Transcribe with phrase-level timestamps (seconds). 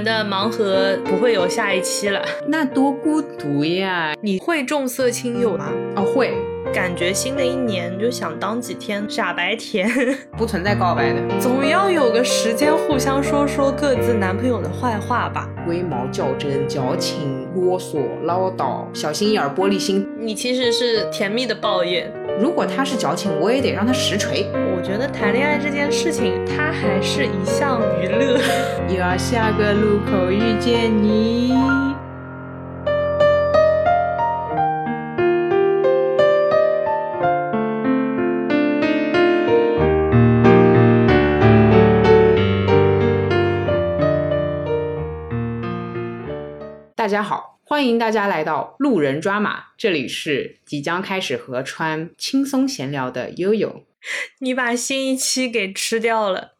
[0.00, 2.24] 们的盲盒不会有下一期了。
[2.46, 4.14] 那多孤独呀！
[4.22, 5.70] 你会重色轻友吗？
[5.94, 6.32] 哦，会。
[6.72, 9.90] 感觉新的一年就想当几天傻白甜，
[10.38, 15.48] 不存在告白的，总要有个时间互相说说各自男朋友的坏话吧。
[15.66, 20.08] 龟毛较真、矫情、啰嗦、唠叨、小心眼、玻璃心。
[20.18, 22.10] 你其实是甜蜜的抱怨。
[22.38, 24.46] 如果他是矫情，我也得让他实锤。
[24.80, 28.40] 我觉得谈恋爱这件事情，它还是一项娱乐。
[28.88, 31.52] 又要下个路口遇见你。
[46.96, 53.82] 大家好，欢迎大家来到路人抓马，这里是即将开始和川轻松闲聊的悠悠。
[54.38, 56.52] 你把新一期给吃掉了，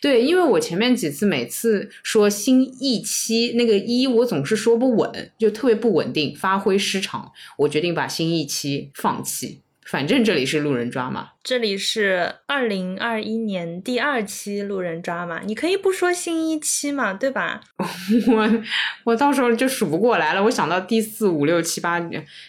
[0.00, 9.62] 对，因为我前面几次每次说新一期那个一，我总是说不稳，就特别不稳定，发挥失常，我决定把新一期放弃。
[9.84, 17.62] 反正这里是路人抓嘛，这里是二零二一年第二期路人抓嘛，你可以不说新一期嘛，对吧？
[18.28, 18.62] 我
[19.04, 21.98] 我到时候就数不过来了，我想到第四五六七八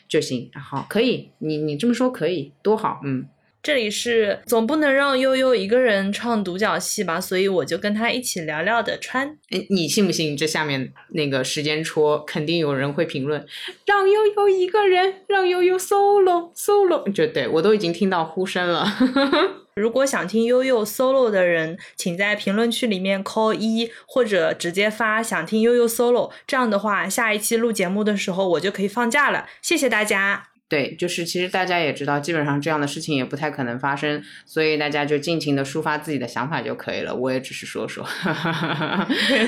[0.10, 3.26] 就行，好，可以，你你这么说可以，多好，嗯。
[3.62, 9.38] 这里是总不能让悠悠一个人唱独角戏吧，所以我就跟他一起聊聊的川。
[9.50, 10.36] 哎，你信不信？
[10.38, 13.46] 这下面那个时间戳肯定有人会评论，
[13.86, 17.12] 让悠悠一个人，让悠悠 solo solo。
[17.12, 18.88] 就对我都已经听到呼声了。
[19.76, 26.32] 如果想听悠悠 solo 的人，请在评论区里面扣一，或者直接发想听悠悠 solo。
[26.48, 29.48] 这样的话，下一期录节目的时候我就可以放假了。
[29.62, 30.49] 谢谢大家。
[30.70, 37.14] 对，就是其实大家也知道，基本上这样的事情也不太可能发生，所以大家就尽情的抒发自己的想法就可以了。
[37.16, 38.06] 我也只是说说，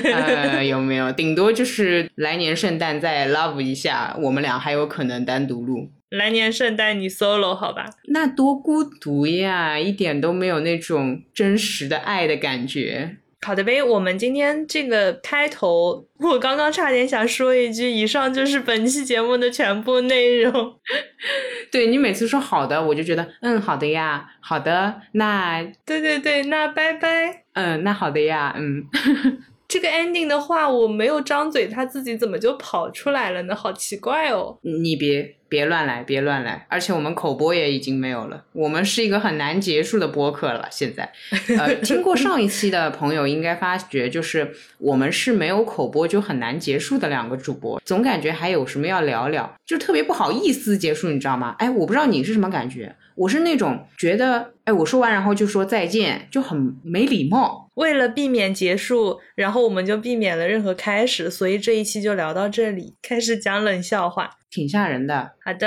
[0.04, 1.12] 呃，有没有？
[1.12, 5.92] 顶多就是来年圣诞再 love 一下，我们俩还有可能单独录。
[6.10, 7.86] 来年圣诞你 solo 好吧？
[8.08, 13.16] 那多孤独呀，一点都没有那种真实的爱的感觉。
[13.44, 20.52] 好的呗，我们今天这个开头，我刚刚差点想说一句，以上就是本期节目的全部内容。
[21.72, 27.44] 对你每次说好的，我就觉得嗯好的呀，好的，那对对对，那拜拜。
[27.54, 28.84] 嗯，那好的呀，嗯。
[29.68, 33.56] 这个 ending 的话，我没有张嘴，他自己怎么就跑出来了呢？
[33.56, 34.58] 好奇怪哦！
[34.60, 36.64] 你别别乱来，别乱来！
[36.70, 40.66] 而且我们口播也已经没有了，我们是一个很难结束的播客了。
[40.70, 41.12] 现在，
[41.58, 51.54] 呃，听过上一期的朋友应该发觉，就是我们是没有口播就很难结束的两个主播，总感觉还有什么要聊聊，就特别不好意思结束，你知道吗？
[51.58, 52.96] 哎，我不知道你是什么感觉。
[53.14, 57.68] 我是那种觉得，哎，我说完然后就说再见，就很没礼貌。
[57.74, 65.32] 为了避免结束，然后我们就避免了任何开始，所以这一期就聊到这里，开始讲冷笑话，挺吓人的。
[65.42, 65.66] 好的，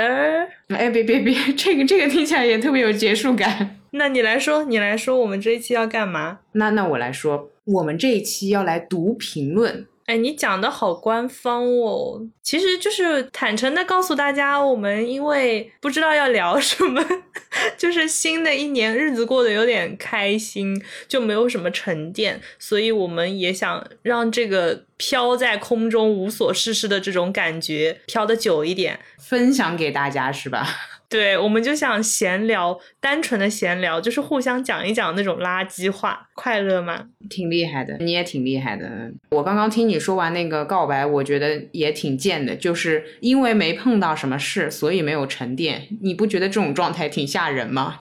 [0.68, 3.80] 哎，别别别，这个这个听起来也特别有结束感。
[3.90, 6.38] 那你来说，你来说，我们这一期要干嘛？
[6.52, 9.86] 那那我来说，我们这一期要来读评论。
[10.06, 17.04] 哎，你讲的好官方哦，其实就是坦诚的告诉大家，我们因为不知道要聊什么，
[17.76, 30.68] 就是新的一年日子过得有点开心，就没有什么沉淀，所以我们也想让这个飘在空中无所事事的这种感觉飘得久一点，分享给大家是吧？
[31.08, 37.06] 对，我们就想闲聊，单纯的闲聊，就是互相讲一讲那种垃圾话，快乐吗？
[37.30, 39.12] 挺厉害的，你也挺厉害的。
[39.30, 45.86] 我刚刚听你说完那个告白，我觉得也挺贱的，就是因为没碰到什么事，所以没有沉淀。
[46.02, 47.98] 你不觉得这种状态挺吓人吗？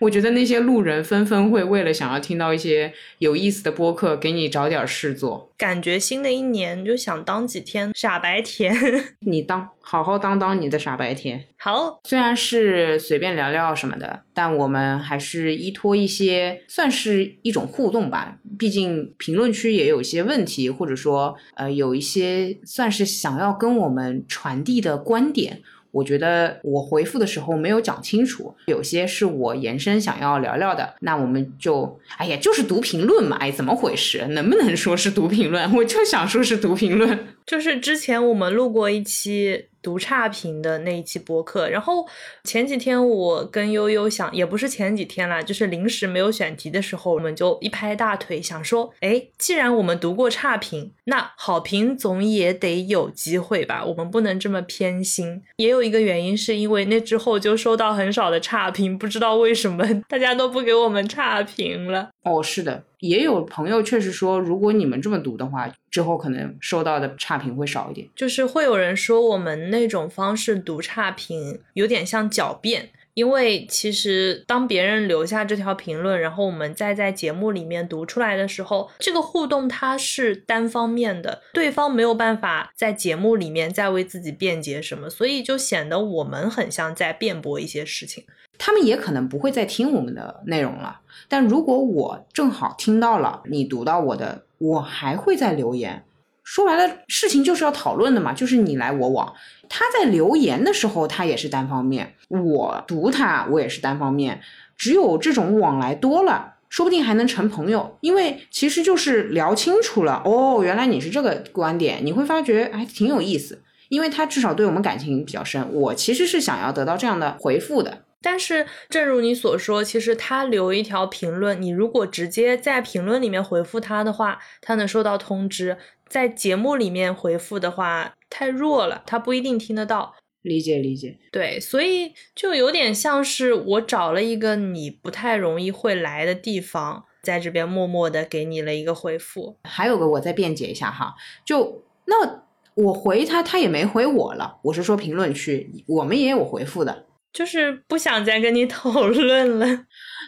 [0.00, 5.52] 我觉得那些路人纷纷会为了想要听到一些有意思的播客，给你找点事做。
[5.56, 8.72] 感觉新的一年就想当几天傻白甜，
[9.20, 11.44] 你当好好当当你的傻白甜。
[11.56, 18.38] 好，虽然是随便聊聊什么的，但我们还是依托一些，算是一种互动吧。
[18.56, 25.62] 毕竟评论区也有一些问题，或者说呃有一些算是想要跟我们传递的观点。
[25.90, 34.26] 我觉得我回复的时候没有讲清楚，有些是我延伸想要聊聊的，那我们就，哎呀，就是读评论嘛，哎，怎么回事？
[34.28, 35.74] 能不能说是读评论？
[35.74, 39.66] 我就想说是读评论， 就是之前我们录过一期。
[39.88, 42.06] 读差评的那一期播客，然后
[42.44, 53.82] 前几天我跟悠悠想，也不是前几天啦，就是临时没有选题的时候，我们就一拍大腿想说，哎，既然我们读过差评，那好评总也得有机会吧？
[53.82, 55.42] 我们不能这么偏心。
[55.56, 62.10] 也有一个原因是因为那之后就收到很少的差评，不知道为什么大家都不给我们差评了。
[62.24, 68.08] 哦，是的，也有朋友确实说，如果你们这么读的话，之后可能收到的差评会少一点。
[68.16, 72.90] 就是会有人说我们那种方式读差评有点像狡辩。
[73.14, 88.22] 因为其实当别人留下这条评论，然后我们再在节目里面读出来的时候，这个互动它是单方面的，对方没有办法在节目里面再为自己辩解什么，所以就显得我们很像在辩驳一些事情。
[88.58, 96.04] 他们也可能不会再听我们的内容了，但如果我正好听到了你读到我的，我还会再留言。
[96.42, 99.34] 说白了，事情就是要讨论的嘛，就是你来我往。
[99.68, 104.40] 他在留言的时候，他也是单方面；我读他，我也是单方面。
[104.76, 107.98] 只有这种往来多了，说不定还能成朋友。
[108.00, 113.62] 因为其实就是聊清楚了，哦，原来你是这个观点，你会发觉还挺有意思。
[113.90, 117.98] 因为他至少对我们感情比较深，我其实是想要得到这样的回复的。
[118.20, 125.76] 但是，正如你所说，其实他留一条评论，你如果直接在评论里面回复他的话，他能收到通知；
[126.08, 130.14] 在节目里面回复的话，太弱了，他不一定听得到。
[130.42, 139.58] 理解理解，对，所以就有点像是我找了一个你不太容易会来的地方，在这边默默的给你了一个回复。
[139.64, 141.14] 还有个，我再辩解一下哈，
[141.44, 142.44] 就那
[142.74, 144.58] 我回他，他也没回我了。
[144.62, 147.04] 我是说评论区，我们也有回复的。
[147.32, 149.66] 就是不想再跟你 讨论了，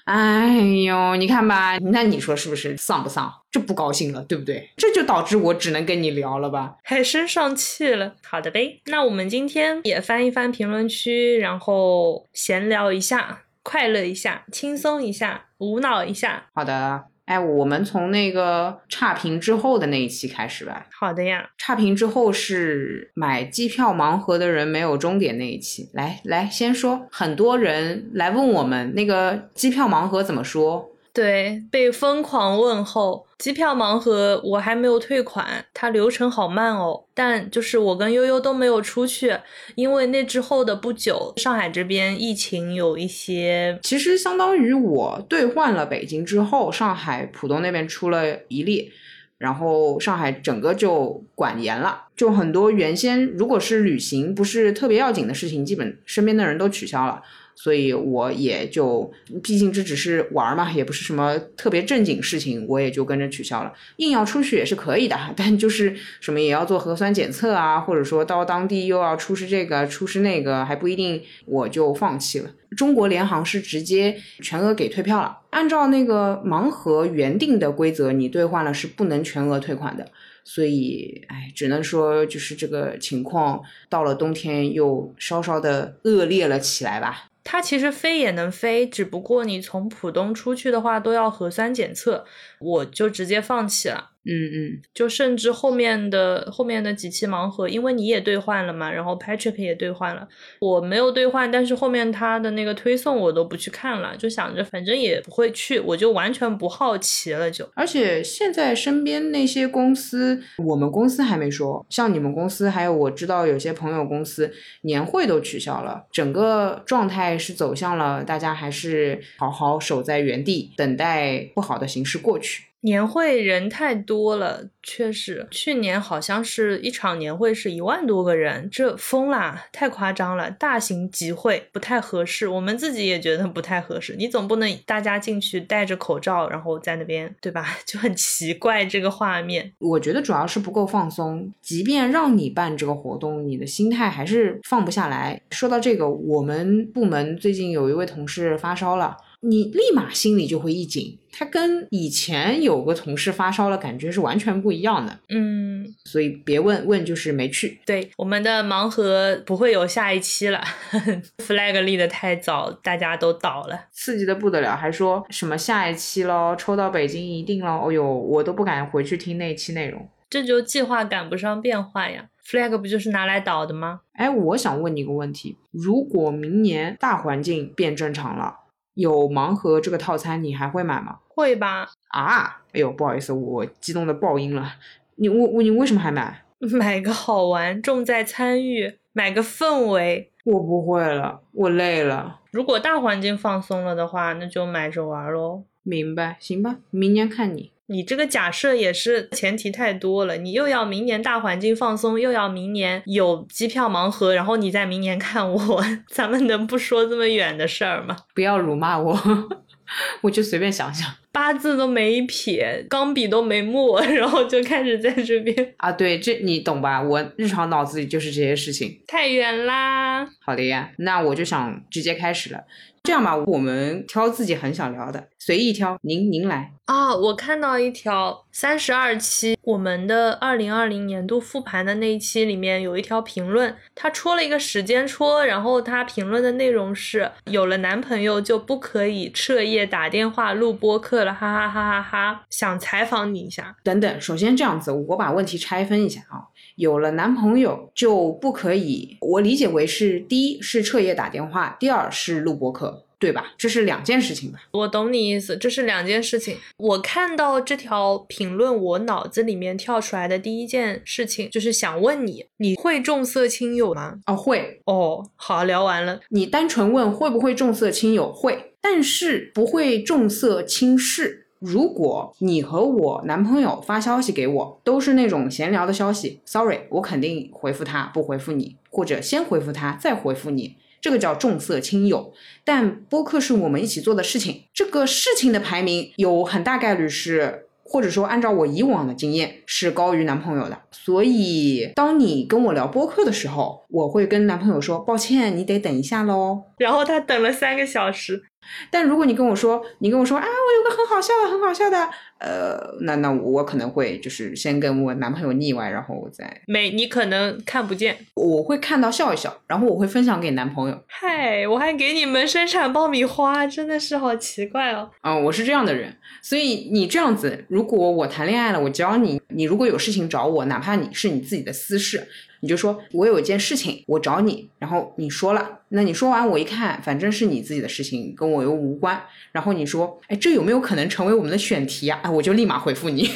[0.04, 3.32] 哎呦，你看吧，那你说是不是丧不丧？
[3.50, 4.70] 这不高兴了，对不对？
[4.76, 8.14] 这就导致我只能跟你聊了吧，还生上气了。
[8.22, 16.46] 好的呗，那我们今天也翻一翻评论区，然后闲聊一下，快乐一下，轻松一下，无脑一下。
[16.54, 17.09] 好的。
[17.30, 20.88] 哎，我们从那个差评之后的那一期开始吧。
[20.90, 25.88] 好的呀，差评之后是买机票盲盒的人没有终点那一期。
[25.92, 30.90] 来来，先说，很多人来问我们那个机票盲盒怎么说。
[31.12, 33.26] 对，被疯狂问候。
[33.38, 37.04] 机票盲盒我还没有退款，它流程好慢哦。
[37.14, 39.34] 但就是我跟悠悠都没有出去，
[39.74, 43.78] 因为那之后的不久，上海这边疫情有一些。
[43.82, 48.92] 其实相当于我兑换了北京之后，上海浦东那边出了一例，
[49.38, 57.22] 然后上海整个就管严了，就很多原先如果是旅行不是特别要紧的事情，基本身边的人都取消了。
[57.62, 59.12] 所以我也就，
[59.42, 63.70] 毕竟这只是玩嘛，也不是什么特别正经事情，我也就跟着取消了。
[63.96, 72.50] 硬要出去也是可以的，但就是什么也要做核酸检测啊，或者说到当地又要出示这个出示那个，还不一定，我就放弃了。
[72.74, 80.06] 中国联航是直接全额给退票了，按照那个盲盒原定的规则，你兑换了是不能全额退款的。
[80.44, 83.60] 所以，哎，只能说就是这个情况
[83.90, 87.29] 到了冬天又稍稍的恶劣了起来吧。
[87.42, 92.24] 它其实飞也能飞，只不过你从浦东出去的话都要核酸检测，
[92.60, 94.08] 我就直接放弃了。
[94.22, 100.28] 嗯嗯，就甚至后面的后面的几期盲盒，因为你也兑换了嘛，然后 Patrick 也兑换了，
[100.60, 107.50] 我没有兑换，但是后面他的那个推送我都不去看了，就想着反正也不会去，我就完全不好奇了。
[107.50, 114.52] 就而且现在身边那些公司，我们公司还没说，像你们公司，还有我知道有些朋友公司
[114.82, 122.49] 年会都取消了，整个状态是走向了大家还是好好守在原地，等待不好的形势过去。
[122.82, 134.16] 年会人太多了，确实，去年好像是一场年会是一万多个人，这疯啦，太夸张了，大型集会不太合适，我们自己也觉得不太合适。
[134.16, 137.66] 你总不能大家进去戴着口罩，然后在那边，对吧？
[137.84, 139.70] 就很奇怪这个画面。
[139.78, 145.38] 我觉得主要是不够放松，即便让你办这个活动，你的心态还是放不下来。
[145.50, 149.16] 说到这个，我们部门最近有一位同事发烧了。
[149.42, 155.18] 你立马心里就会一紧，他跟以前有个同事发烧了感觉是完全不一样的。
[155.30, 157.80] 嗯，所以别问问就是没去。
[157.86, 160.62] 对，我们的盲盒不会有下一期了，
[161.38, 167.86] flag 立的太早，大家都倒了，刺激的不得了，还说什么下一期喽，抽到北京一定喽。
[167.86, 172.28] 哦呦，我都不敢回去听那期内容，这就计划赶不上变化呀。
[172.44, 174.00] flag 不就是拿来倒的吗？
[174.12, 178.56] 哎，我想问你个问题，如果明年大环境变正常了？
[179.00, 181.18] 有盲盒这个套餐，你还会买吗？
[181.28, 181.88] 会吧。
[182.08, 184.74] 啊，哎呦，不好意思，我激动的爆音了。
[185.16, 186.44] 你我我你为什么还买？
[186.78, 190.30] 买个好玩，重在参与，买个氛围。
[190.44, 192.40] 我不会了，我累了。
[192.50, 195.64] 如果大环境放松了的话，那就买着玩喽。
[195.82, 197.72] 明白，行吧，明年看你。
[197.90, 208.16] 你这个假设也是前提太多了，你又要明年大环境放松，又要明年有机票盲盒，然后你在明年看我， 咱们能不说这么远的事儿吗？
[208.32, 209.20] 不要辱骂我，
[210.22, 211.12] 我就随便想想。
[211.32, 215.90] 八字都没撇，钢笔都没墨， 然后就开始在这边啊。
[215.92, 217.00] 对，这你懂吧？
[217.00, 219.00] 我日常脑子里就是这些事情。
[219.06, 220.28] 太远啦。
[220.44, 222.64] 好的呀，那我就想直接开始了。
[223.02, 225.98] 这样吧，我们挑自己很想聊的，随意挑。
[226.02, 227.14] 您您来啊！
[227.14, 242.42] 我看到一条三十二期我们的二零二零年度复盘的那一期里面有一条评论，他戳了一个时间戳，然后他评论的内容是：有了男朋友就不可以彻夜打电话录播客了，哈哈哈哈哈！
[242.50, 243.74] 想采访你一下。
[243.82, 246.49] 等等，首先这样子，我把问题拆分一下啊。
[246.80, 253.52] 有了男朋友就不可以，我理解为是第一是彻夜打电话，第二是录播课，对吧？
[253.58, 254.60] 这是两件事情吧？
[254.70, 256.56] 我懂你意思，这是两件事情。
[256.78, 264.14] 我看到这条评论，我脑子里面跳出来的第一件事情就是想问你，你会重色轻友吗？
[264.26, 264.80] 哦，会。
[264.86, 266.20] 哦，好，聊完了。
[266.30, 271.39] 你单纯问会不会重色轻友，会，但是不会重色轻视。
[271.60, 282.32] 如果你和我男朋友发消息给我，都是那种闲聊的消息，sorry，我肯定回复他，不回复你，或者先回复他再回复你，这个叫重色轻友。
[282.64, 290.78] 但播客是我们一起做的事情，这个事情的排名有很大概率是，或者说按照我以往的经验是高于男朋友的。
[290.90, 296.62] 所以当你跟我聊播客的时候，我会跟男朋友说，抱歉，你得等一下喽。
[296.78, 298.44] 然后他等了三个小时。
[298.90, 311.02] 但如果你跟我说，你跟我说啊，我有个很好笑的，很好笑的，呃，那那我可能会就是先跟我男朋友腻歪，然后我再没你可能看不见，我会看到笑一笑，然后我会分享给男朋友。
[311.08, 315.10] 嗨，我还给你们生产爆米花，真的是好奇怪哦。
[315.22, 322.28] 嗯，我是这样的人，所以你这样子，如果我谈恋爱了，我教你，你如果有事情找我，哪怕你是你自己的私事。
[322.60, 329.20] 你就说，我有一件事情，我找你，然后你说了，那你说完，我一看，反正是你自己的事情，跟我又无关。
[329.52, 332.20] 然后你说，哎，这有没有可能成为我们的选题啊？
[332.22, 333.28] 哎，我就立马回复你。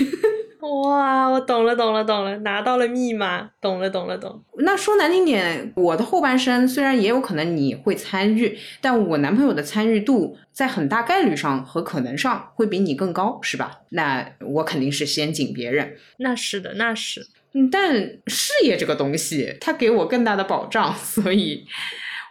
[0.64, 4.42] 哇，我懂了，懂了，懂了，拿到了密码，懂了，懂了，懂。
[4.58, 13.80] 那说难听点，我的后半生虽然也有可能你会参与，但我男朋友的参与度在很大概率上和可能上会比你更高，是吧？
[13.90, 15.96] 那我肯定是先紧别人。
[16.18, 17.26] 那是的，那是。
[17.52, 17.94] 嗯，但
[18.26, 21.66] 事业这个东西，它给我更大的保障，所以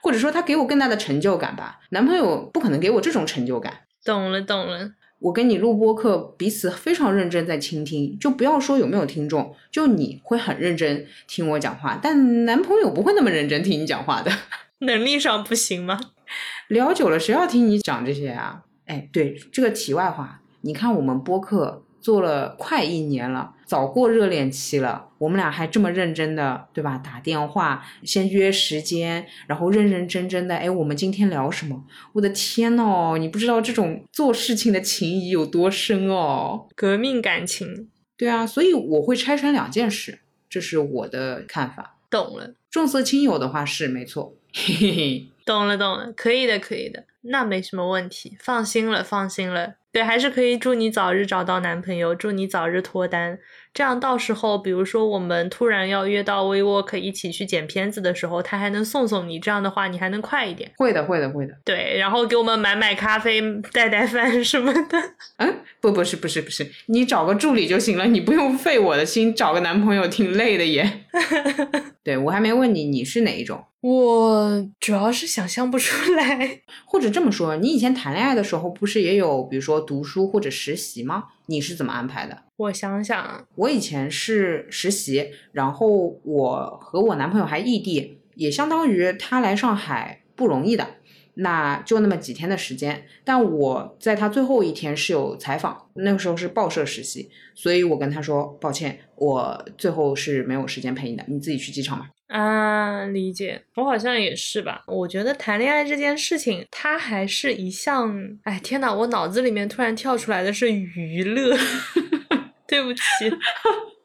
[0.02, 1.80] 或者说它给我更大的成就感吧。
[1.92, 3.82] 男朋友不可能给我这种成就感。
[4.04, 4.92] 懂了，懂了。
[5.24, 14.32] 我跟你录播课，彼此非常认真在倾听，就不要说有没有听众，就你会很认真听我讲话，但男朋友不会那么认真听你讲话的。
[14.80, 15.98] 能力上不行吗？
[16.68, 18.64] 聊久了，谁要听你讲这些啊？
[18.86, 21.84] 哎，对，这个题外话，你看我们播客。
[22.04, 25.10] 做了快一年了，早过热恋期了。
[25.18, 26.98] 我们俩还这么认真的，对吧？
[26.98, 30.56] 打电话，先约时间，然后认认真真的。
[30.56, 31.86] 哎，我们今天聊什么？
[32.14, 37.90] 我的天哦，你不知道这种做事情的情谊有多深哦，革命感情。
[38.18, 41.98] 对啊，所以我会拆成两件事，这是我的看法。
[42.10, 44.36] 懂了，重色轻友的话是没错。
[44.54, 49.76] 嘿嘿嘿，懂了懂了，可以的可以的，那没什么问题，放心了放心了。
[49.94, 53.38] 对，还是可以祝你早日找到男朋友，祝你早日脱单。
[53.72, 59.40] 这样到时候，比如说我们突然要约到 WeWork 一起去剪片子的时候，他还能送送你。
[59.40, 60.72] 这样的话，你还能快一点。
[60.78, 61.54] 会的，会的，会的。
[61.64, 63.40] 对，然后给我们买买咖啡、
[63.72, 64.98] 带带饭什么的。
[65.38, 69.34] 嗯，不，不是，不是，不是，你找个助理就行了，你不用费我的心。
[69.36, 71.02] 找个男朋友挺累的耶。
[72.04, 73.64] 对我还没问你，你是哪一种？
[73.84, 81.26] 我主要是想象不出来， 或者这么说，你以前谈恋爱的时候不是也有，比如说读书或者实习吗？
[81.48, 82.44] 你是怎么安排的？
[82.56, 90.88] 我想想，我以前是实习，然后我和我男朋友还异地，也相当于他来上海不容易的，
[91.36, 93.06] 那就那么几天的时间。
[93.24, 102.10] 但我在他最后一天是有采访，那个时候是报社实习，所以我跟他说抱歉，我最后是没有时间陪你的，你自己去机场吧。
[102.28, 104.82] 啊，理解，我好像也是吧。
[104.88, 108.12] 我觉得谈恋爱这件事情，它还是一项……
[108.44, 111.56] 哎，天呐，我脑子里面突然跳出来的是娱乐。
[112.66, 113.02] 对不起，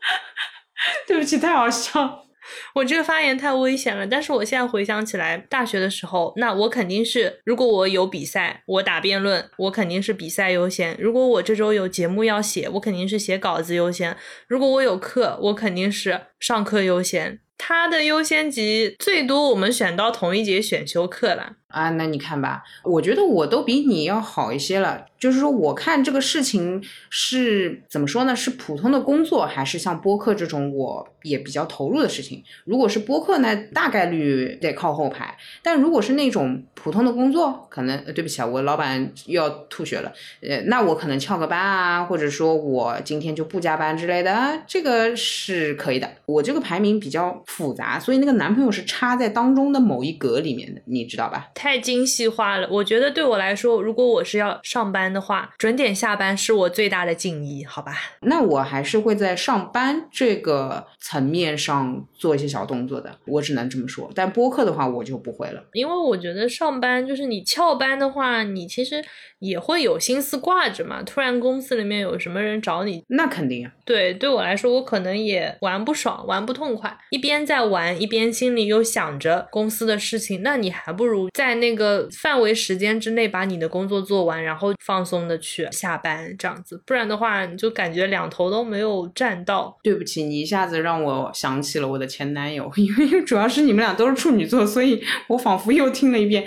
[1.06, 2.26] 对不起，太好笑。
[2.75, 4.07] 我这个发言太危险了。
[4.07, 14.12] 但是我现在回想起来，大学的时候，那我肯定是，如果我有比赛，我打辩论，我肯定是比赛优先；如果我这周有节目要写，我肯定是写稿子优先；
[14.47, 17.40] 如果我有课，我肯定是上课优先。
[17.61, 21.90] 他的优先级最多，我们选到同一节选修课了啊！
[21.90, 25.05] 那你看吧，我觉得我都比你要好一些了。
[25.19, 28.37] 就是说，我看这个事情是怎么说呢？
[28.37, 32.43] 是普通的工作，还是像播客这种我也比较投入的事情。
[32.65, 35.37] 如果是播客那，大概率得靠后排。
[35.63, 40.13] 但如果是那种普通的工作，可能对不起啊，我老板又要吐血了。
[40.41, 46.09] 呃，那我可能翘个班啊，或者说我今天就不加班之类的，这个是可以的。
[46.27, 51.49] 我这个排名比较复杂，所以那个男朋友是插在当中的某一格里面的，你知道吧？
[51.55, 52.69] 太精细化了。
[52.71, 57.95] 我觉得对我来说，如果我是要上班的话，准点下班是我最大的敬意，好吧？
[58.21, 64.11] 那我还是会在上班这个层面上做一些小动作的，我只能这么说。
[64.15, 69.03] 但播客的话，我就不会了，因为我觉得上班就是你翘班的话，你其实
[69.39, 71.03] 也会有心思挂着嘛。
[71.03, 73.73] 突然公司里面有什么人找你，那肯定啊。
[73.85, 80.43] 对，对我来说，我可能也玩不爽，玩不痛快，一边在玩，一边心里又想着公司的事情。
[80.43, 86.83] 那你还不如在那个范围时间之内把你的工作做完，然后放松的去下班，这样子。
[86.85, 89.79] 不然的话，你就感觉两头都没有占到。
[89.83, 96.45] 对不起，你一下子让我想起了我的前男友， 因为主要是你们俩都是处女座，所以我仿佛又听了一遍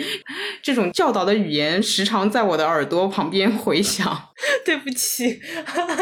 [0.62, 4.30] 这种教导的语言，时常在我的耳朵旁边回响。
[4.66, 5.40] 对不起，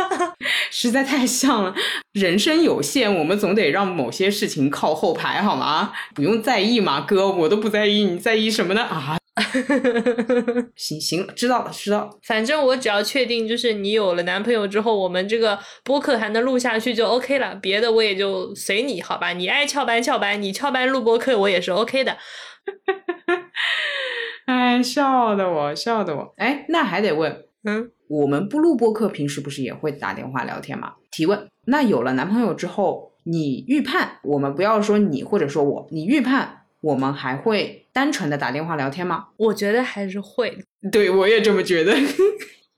[0.72, 1.74] 实在太像了。
[2.14, 5.92] 人生有限，我们总得让某些事情靠后排，好吗？
[6.16, 8.84] 不用在意嘛，哥，我都不在意，你在意什么呢？
[8.84, 9.18] 啊？
[10.76, 12.10] 行行，知道了，知道了。
[12.24, 17.56] 反正我只要确定，就是你有了男朋友之后，我们这个播客还能录下去就 OK 了。
[17.56, 19.34] 别的我也就随你，好吧？
[19.34, 22.18] 你爱翘班翘班，你翘班录播客我也是 OK 的。
[24.46, 26.34] 哎，笑的我，笑的我。
[26.38, 30.94] 哎，那还得问，嗯，我们不录播客，平时不是也会打电话聊天吗？
[31.12, 31.48] 提问。
[31.66, 39.28] 那有了男朋友之后，你预判，我们不要说你或者说我，你预判我们还会单纯的打电话聊天吗？
[39.38, 40.58] 我觉得还是会。
[40.92, 41.94] 对，我也这么觉得。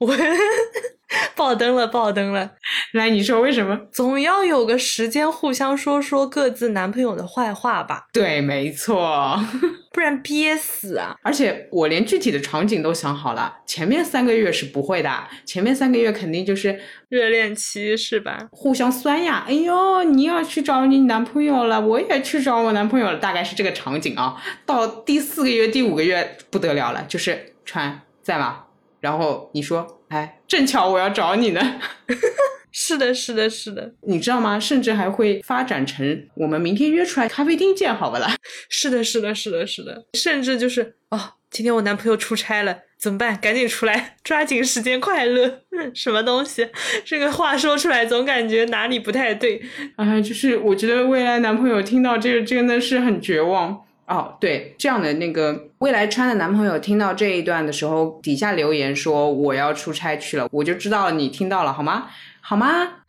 [0.02, 0.16] 我
[1.36, 2.52] 爆灯了，爆灯了！
[2.92, 3.78] 来，你说为什么？
[3.92, 8.06] 总要有个时间互相说说各自男朋友的坏话吧？
[8.12, 9.38] 对，没错，
[9.92, 11.14] 不然憋死啊！
[11.22, 18.48] 而且我连具体的场景都想好了，前面三个月是不会的，前面三个月肯定就是热恋期，是吧？
[18.50, 19.44] 互相酸呀！
[19.46, 24.42] 哎呦，你要去找你男朋友了，我也去找我男朋友了，大概是这个场景啊。
[24.64, 28.64] 到第四个月、第五个月不得了了，就是川在吗？
[29.02, 31.60] 然后你说，哎，正巧我要找你呢。
[32.74, 34.58] 是的，是的，是的，你知道吗？
[34.58, 38.34] 甚至还会发展成我们明天约出来咖啡厅见，好不啦？
[38.70, 43.36] 是的，是的，是的，是的，甚至就是哦，今天我男朋友出差了，怎么办？
[43.38, 45.60] 赶紧出来，抓紧时间快乐。
[45.92, 46.66] 什么东西？
[47.04, 49.60] 这个话说出来，总感觉哪里不太对。
[49.96, 53.82] 啊，就是我觉得未来男朋友听到这个真的是很绝望。
[54.06, 62.08] 哦，对，这样的那个未来川的男朋友听到这一段的时候，底下留言说我要出差去了，我就知道你听到了，好吗？
[62.44, 62.88] 好吗？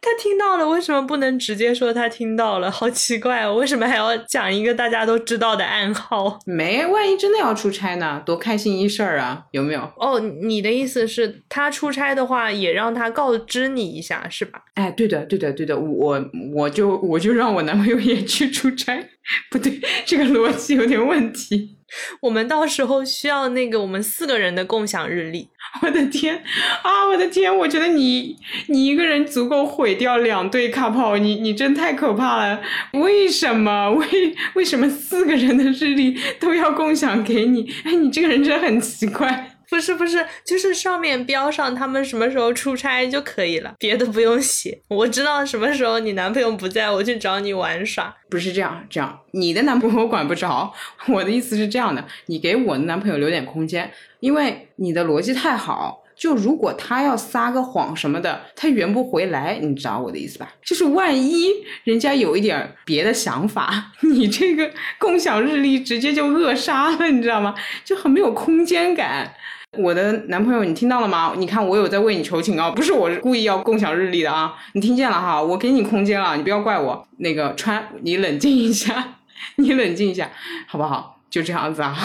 [0.00, 2.70] 他听到了，为什么不能直接说他听到了？
[2.70, 6.38] 好奇怪哦，为什么还要讲一个大家都知道的暗号？
[6.44, 8.22] 没，万一真的要出差呢？
[8.24, 9.80] 多开心一事儿啊，有没有？
[9.96, 14.60] 哦，你的意思是，他出差的话，也让他告知你一下，是吧？
[14.74, 16.22] 哎，对的，对的，对的，我
[16.54, 19.08] 我就我就让我男朋友也去出差，
[19.50, 21.78] 不对，这个逻辑有点问题。
[22.20, 25.48] 我们到时候需要那个我们四个人的共享日历。
[25.82, 26.42] 我的天
[26.82, 27.06] 啊！
[27.08, 27.56] 我的天！
[27.56, 28.36] 我觉得你
[28.68, 32.60] 你一个人足够毁掉两对卡炮，你你真太可怕了！
[32.92, 33.90] 为什么？
[33.92, 37.72] 为为什么四个人的日历都要共享给你？
[37.84, 39.53] 哎，你这个人真的很奇怪。
[39.68, 44.80] 不是不是，就是上面标上他们什么时候出差就可以了，别的不用写。
[44.88, 48.14] 我知道什么时候你男朋友不在，我去找你玩耍。
[48.30, 50.72] 不是这样，这样你的男朋友我管不着。
[51.08, 56.03] 我的意思是这样的，你给我的男朋友留点空间，因为你的逻辑太好。
[56.16, 60.48] 就如果他要撒个谎什么的，他圆不回来，你知道我的意思吧？
[60.64, 61.48] 就是万一
[61.84, 67.54] 人家有一点别的想法， 你这个共享日历直接就扼杀了，你知道吗？
[67.84, 69.34] 就很没有空间感。
[69.76, 71.32] 我的男朋友，你听到了吗？
[71.36, 75.42] 你看我有在为你求情啊，不是我故意要共享日历的啊，你听见了哈？
[75.42, 77.08] 我给你空间了，你不要怪我。
[77.18, 79.16] 那个川，你冷静一下，
[79.56, 80.30] 你冷静一下，
[80.68, 81.18] 好不好？
[81.28, 81.96] 就这样子啊。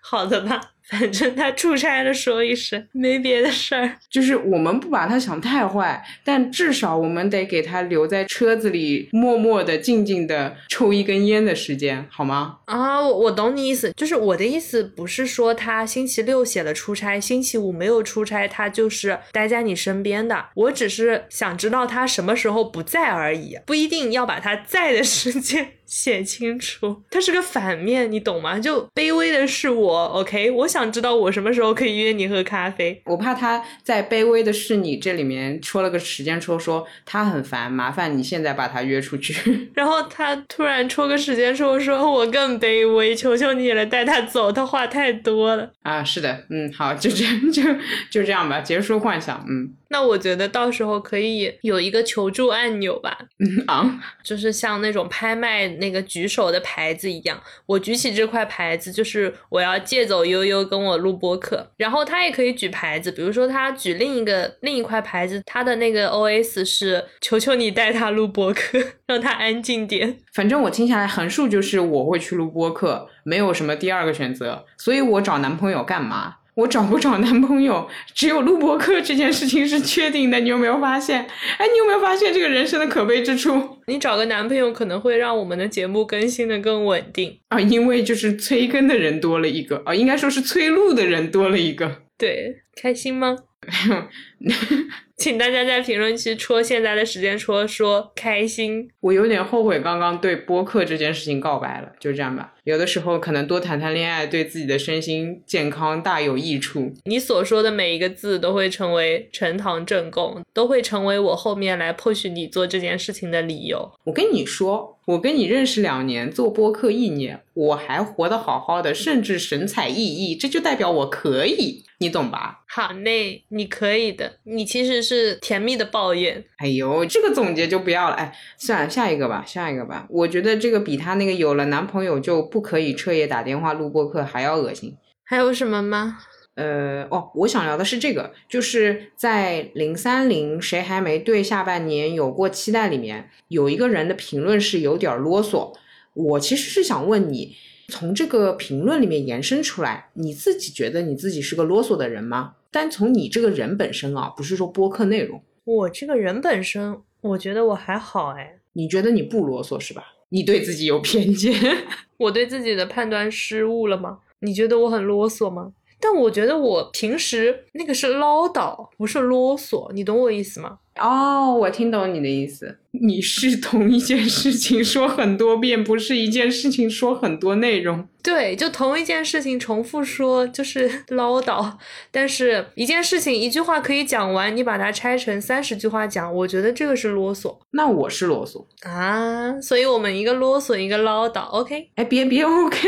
[0.00, 0.60] 好的吧。
[0.92, 3.96] 反正他出差了，说一声，没别的事儿。
[4.10, 12.58] 就是我们不把他想太坏，但至少我们得给他留在车子里，默默的、静静的抽一根烟的时间，好吗？
[12.66, 20.44] 啊，我我懂你意思，就是我的意思不是说他星期六写了出差，星期五没有出差，他就是待在你身边的。
[20.54, 27.02] 我只是想知道他什么时候不在而已，不一定要把他在的时间写清楚。
[27.10, 28.58] 他是个反面，你懂吗？
[28.58, 30.92] 就卑微的是我，OK，我想。
[30.92, 33.00] 知道我什么时候可以约你喝咖啡。
[33.06, 39.70] 我怕他在卑微的是你这里面戳了个时间戳，说他很烦，麻烦你现在把他约出去。
[39.72, 45.70] 然后他突然戳个时间戳，说我更卑微，求求你了，带他走，他话太多了。
[45.82, 47.62] 啊，是的，嗯，好，就这样，就
[48.10, 49.72] 就这样吧，结束幻想，嗯。
[49.92, 70.16] 那我觉得到时候可以有一个求助按钮吧，嗯啊， 就是像那种拍卖那个举手的牌子一样，我举起这块牌子，就是我要借走悠悠跟我录播客，然后他也可以举牌子，比如说他举另一个另一块牌子，他的那个 O S 是求求你带他录播客， 让他安静点。
[70.32, 76.36] 反正我听下来横竖就是我会去录播客，没有什么第二个选择，所以我找男朋友干嘛？
[76.54, 80.38] 我找不找男朋友，只有录播课这件事情是确定的。
[80.40, 81.20] 你有没有发现？
[81.56, 83.78] 哎，你有没有发现这个人生的可悲之处？
[83.86, 92.02] 你找个男朋友可能会让我们的节目更新的更稳定啊，因为就是催更的人多了一个啊，应该说是催录的人多了一个。
[92.18, 93.36] 对，开心吗？
[95.16, 98.90] 请大家在评论区戳现在的时间戳说开心。
[99.00, 102.51] 我有点后悔刚刚对播客这件事情告白了，就这样吧。
[102.64, 106.92] 有的时候可能多谈谈恋爱，对自己的身心健康大有益处。
[107.04, 113.92] 你所说的每一个字都会成为呈堂证供，都会成为我后面来迫许你做这件事情的理由。
[114.04, 122.60] 我跟你说，我跟你认识两年，做播客一年，我还活得好好的，甚至神采奕奕，这就代表我可以，你懂吧？
[122.68, 124.38] 好嘞，你可以的。
[124.44, 126.42] 你其实是甜蜜的抱怨。
[126.56, 128.14] 哎呦，这个总结就不要了。
[128.14, 130.06] 哎，算了，下一个吧，下一个吧。
[130.08, 134.96] 我觉得这个比他那个有了男朋友就不可以彻夜打电话录播客还要恶心。
[135.24, 136.18] 还有什么吗？
[136.54, 145.72] 呃，哦，我想聊的是这个，就是在零三零谁还没对下半年有过期待里面，有一个人的评论是有点啰嗦。
[146.12, 147.56] 我其实是想问你，
[147.88, 152.56] 从这个评论里面延伸出来，你自己觉得你自己是个啰嗦的人吗？
[152.70, 155.42] 单从你这个人本身啊，不是说播客内容。
[155.64, 158.56] 我这个人本身，我觉得我还好哎。
[158.74, 160.04] 你觉得你不啰嗦是吧？
[160.32, 161.54] 你对自己有偏见？
[162.16, 164.20] 我对自己的判断失误了吗？
[164.40, 165.72] 你觉得我很啰嗦吗？
[166.00, 170.78] 但我觉得我平时那个是唠叨，不是啰嗦，你懂我意思吗？
[171.00, 172.78] 哦，我听懂你的意思。
[172.90, 178.06] 你是同一件事情说很多遍，不是一件事情说很多内容。
[178.22, 181.72] 对，就同一件事情重复说就是 唠叨，
[182.10, 187.56] 但是一件事情一句话可以讲完，你把它拆成三十句话讲，我觉得这个是啰嗦。
[187.70, 191.46] 那我是啰嗦啊，所以我们一个啰嗦，一个唠叨。
[191.46, 192.78] OK，哎，别别 OK，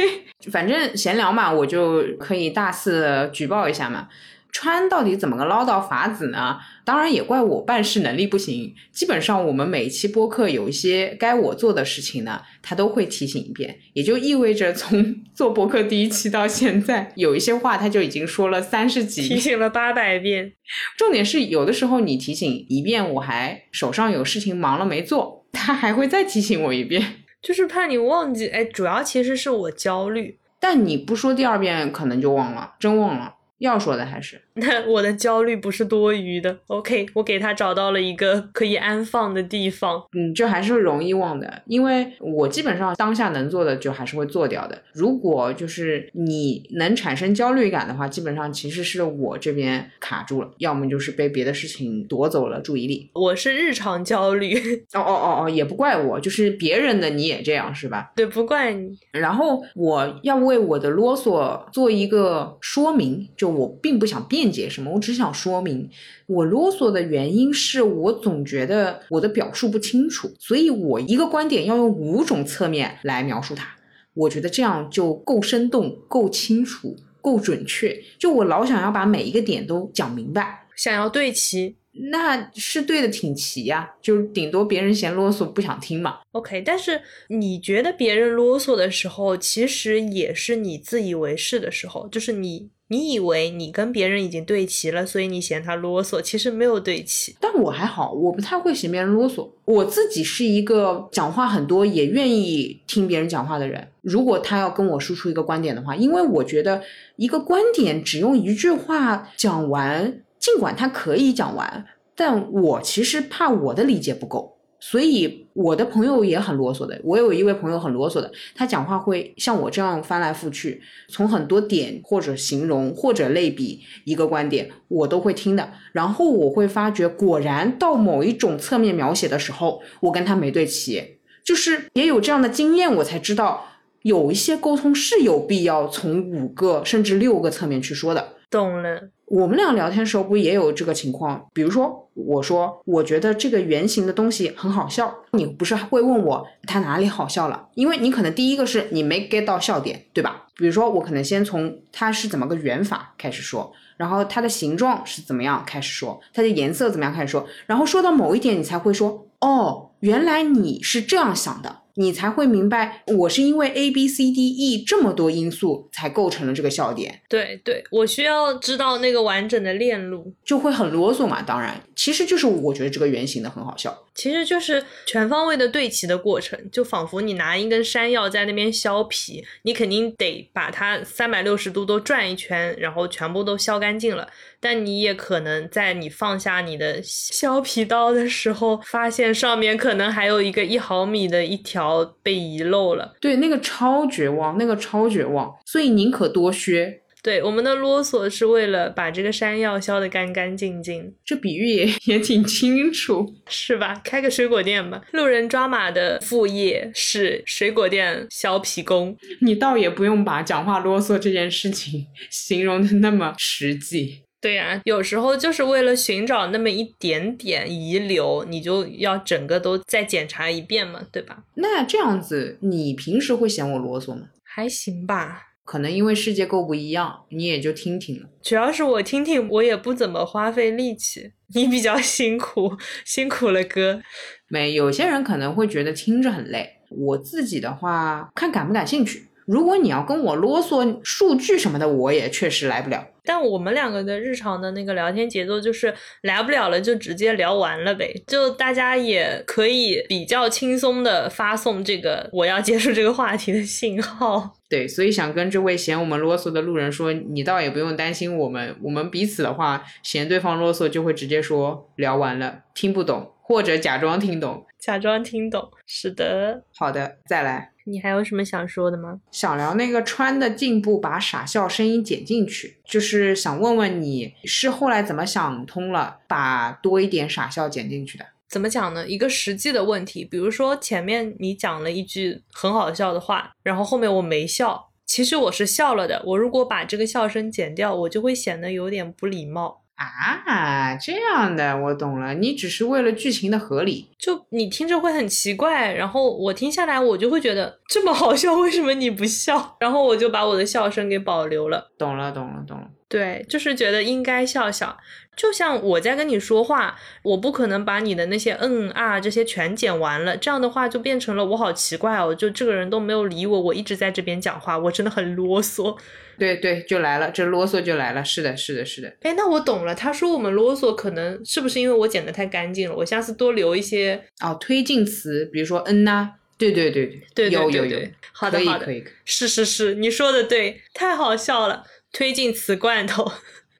[0.52, 4.08] 反正闲聊嘛，我就可以大肆举报一下嘛。
[4.56, 6.58] 川到底怎么个唠叨法子呢？
[6.84, 8.72] 当然也怪我办事能力不行。
[8.92, 20.52] 基本上我们每一期播客有一些该我做的事情呢，他都会提醒一遍，也就意味着从 做播客第一期到现在，有一些话他就已经说了三十几，提醒了八百遍。
[20.96, 28.46] 重点是有的时候你提醒一遍，我还手上有事情忙了没做，他还会再提醒我一遍， 就是怕你忘记。
[28.46, 33.34] 哎，主要其实是我焦虑，但你不说第二遍，可能就忘了，真忘了。
[33.64, 36.58] 要说的还是那我的焦虑不是多余的。
[36.66, 40.02] OK，我给他找到了一个可以安放的地方。
[40.12, 44.82] 嗯，就还是容易忘的，因为我基本上当下能做的就还是会做掉的。
[44.92, 53.10] 如果就是你能产生焦虑感的话，基本上其实是我这边卡住了，要么就是被别的事情夺走了注意力。
[53.14, 54.54] 我是日常焦虑。
[54.92, 58.12] 哦哦哦哦，也不怪我，就是别人的你也这样是吧？
[58.14, 58.96] 对，不怪你。
[59.12, 63.54] 然后我要为我的啰嗦做一个说明，就。
[63.54, 65.88] 我并不想辩解什么，我只想说明，
[66.26, 73.74] 我啰嗦的原因是我总觉得我的表述不清楚，所以我一个观点要用五种侧面来描述它，
[74.12, 77.98] 我觉得这样就够生动、够清楚、够准确。
[78.18, 81.76] 就我老想要把每一个点都讲明白，想要对齐。
[82.10, 86.18] 那是对的挺齐呀，就顶多别人嫌啰嗦不想听嘛。
[86.32, 97.34] OK，但是你觉得别人啰嗦的时候，其实也是你自以为是的时候，就是你你以为你跟别人已经对齐了，所以你嫌他啰嗦，其实没有对齐。
[97.40, 103.88] 但我还好，我不太会嫌别人啰嗦，我自己是一个讲话很多也愿意听别人讲话的人。
[104.00, 106.80] 如果他要跟我输出一个观点的话，因为我觉得
[107.16, 110.20] 一个观点只用一句话讲完。
[110.38, 117.00] 尽管他可以讲完，但我其实怕我的理解不够，所以我的朋友也很啰嗦的。
[117.02, 125.70] 我有一位朋友很啰嗦的，他讲话会像我这样翻来覆去，从很多点或者形容或者类比一个观点，我都会听的。
[125.92, 133.68] 然后我会发觉，果然到某一种侧面描写的时候，我跟他没对齐，就是也有这样的经验，我才知道。
[134.02, 138.34] 有一些沟通是有必要从五个甚至六个侧面去说的。
[138.54, 139.10] 懂了。
[139.26, 141.48] 我们俩聊天的时候不也有这个情况？
[141.52, 147.68] 比如说，我说我觉得这个圆形的东西很好笑，你不是会问我它哪里好笑了？
[147.74, 150.46] 因为你可能第一个是你没 get 到笑点，对吧？
[150.56, 161.80] 比如说，我可能先从它是怎么个圆法开始说，然后它的形状是怎么样开始说，它的颜色怎么样开始说，然后说到某一点，你才会说哦，原来你是这样想的。
[161.94, 167.20] 你才会明白，我是因为 A B C D E 这么多因素才构成了这个笑点。
[167.28, 171.40] 对对，我需要知道那个完整的链路，就会很啰嗦嘛。
[171.42, 173.96] 当然，其实就是我觉得这个原型的很好笑。
[174.14, 184.28] 其实就是全方位的对齐的过程，就仿佛你拿一根山药在那边削皮，你肯定得把它三百六十度都转一圈，然后全部都削干净了。
[184.64, 193.14] 但你也可能在你放下你的削皮刀的时候，发现上面可能还有一个一毫米的一条被遗漏了。
[193.20, 197.02] 对，那个超绝望，那个超绝望，所以宁可多削。
[197.22, 201.14] 对，我们的啰嗦是为了把这个山药削得干干净净。
[201.24, 204.00] 这比喻也也挺清楚，是吧？
[204.04, 205.02] 开个水果店吧。
[205.12, 209.16] 路人抓马的副业是水果店削皮工。
[209.40, 214.23] 你倒也不用把讲话啰嗦这件事情 形容的那么实际。
[214.44, 221.44] 对呀，有时候就是为了寻找那么一点点遗留，你就要整个都再检查一遍嘛，对吧？
[221.54, 224.26] 那这样子，你平时会嫌我啰嗦吗？
[224.42, 225.54] 还行吧。
[225.64, 228.28] 可能因为世界够不一样，你也就听听了。
[228.42, 231.32] 主要是我听听，我也不怎么花费力气。
[231.54, 232.76] 你比较辛苦，
[233.06, 234.02] 辛苦了哥。
[234.48, 236.68] 没，有些人可能会觉得听着很累。
[236.90, 239.28] 我自己的话，看感不感兴趣。
[239.46, 243.06] 如果你要跟我啰嗦数据什么的，我也确实来不了。
[243.26, 254.54] 但我们两个的日常的那个聊天节奏就是来不了了就直接聊完了呗，就大家也可以比较轻松的发送这个我要结束这个话题的信号。
[254.68, 265.70] 对，所以想跟这位嫌我们啰嗦的路人说，你倒也不用担心我们，我们彼此的话嫌对方啰嗦就会直接说聊完了，听不懂或者假装听懂，假装听懂。
[265.86, 267.73] 是的，好的，再来。
[267.84, 269.20] 你还有什么想说的吗？
[269.30, 278.24] 想聊那个川的进步，把傻笑声音剪进去，就是想问问你是后来怎么想通了，把多一点傻笑剪进去的？
[278.48, 279.06] 怎么讲呢？
[279.06, 286.22] 一个实际的问题，比如说前面你讲了一句很好笑的话，然后后面我没笑，其实我是笑了的。
[286.24, 289.83] 我如果把这个笑声剪掉，我就会显得有点不礼貌。
[289.96, 299.76] 啊，这样的我懂了，你只是为了剧情的合理，就你听着会很奇怪，然后我听下来我就会觉得这么好笑，为什么你不笑？
[299.80, 301.90] 然后我就把我的笑声给保留了。
[301.96, 302.88] 懂了，懂了，懂了。
[303.14, 304.98] 对，就是觉得应该笑笑。
[305.36, 315.96] 就像我在跟你说话，我不可能把你的那些嗯啊这些全剪完了，这样的话就变成了我好奇怪哦，就这个人都没有理我，我一直在这边讲话，我真的很啰嗦。
[316.36, 318.24] 对对，就来了，这啰嗦就来了。
[318.24, 319.12] 是的，是的，是的。
[319.22, 319.94] 哎，那我懂了。
[319.94, 322.96] 他说我们啰嗦，可能是不是因为我剪的太干净了？
[322.96, 326.32] 我下次多留一些哦推进词，比如说嗯呐。
[326.56, 327.98] 对对对对，有有有。
[328.32, 329.12] 好的好的，可以可以。
[329.24, 331.82] 是是是，你说的对，太好笑了。
[332.14, 333.30] 推进瓷罐头。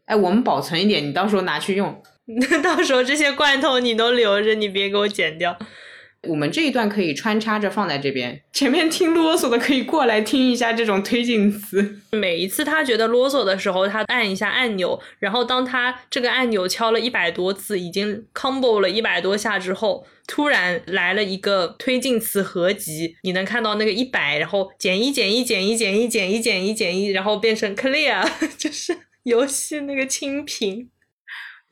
[0.05, 2.03] 哎，我们保存一点，你到时候拿去用。
[2.27, 5.57] 那 到时候这些罐头你都留着，你别给我剪掉。
[6.29, 12.01] 我们这一段可以穿插着放在这边， 前面听啰嗦的可以过来听一下这种推进词。
[12.13, 30.89] 每一次他觉得啰嗦的时候，他按一下按钮，然后当他这个按钮敲了一百多次，已经 combo 了一百多下之后，突然来了一个推进词合集，你能看到那个一百，然后减一减一减一减一减一减一减一，然后变成 clear， 就是游戏那个清屏。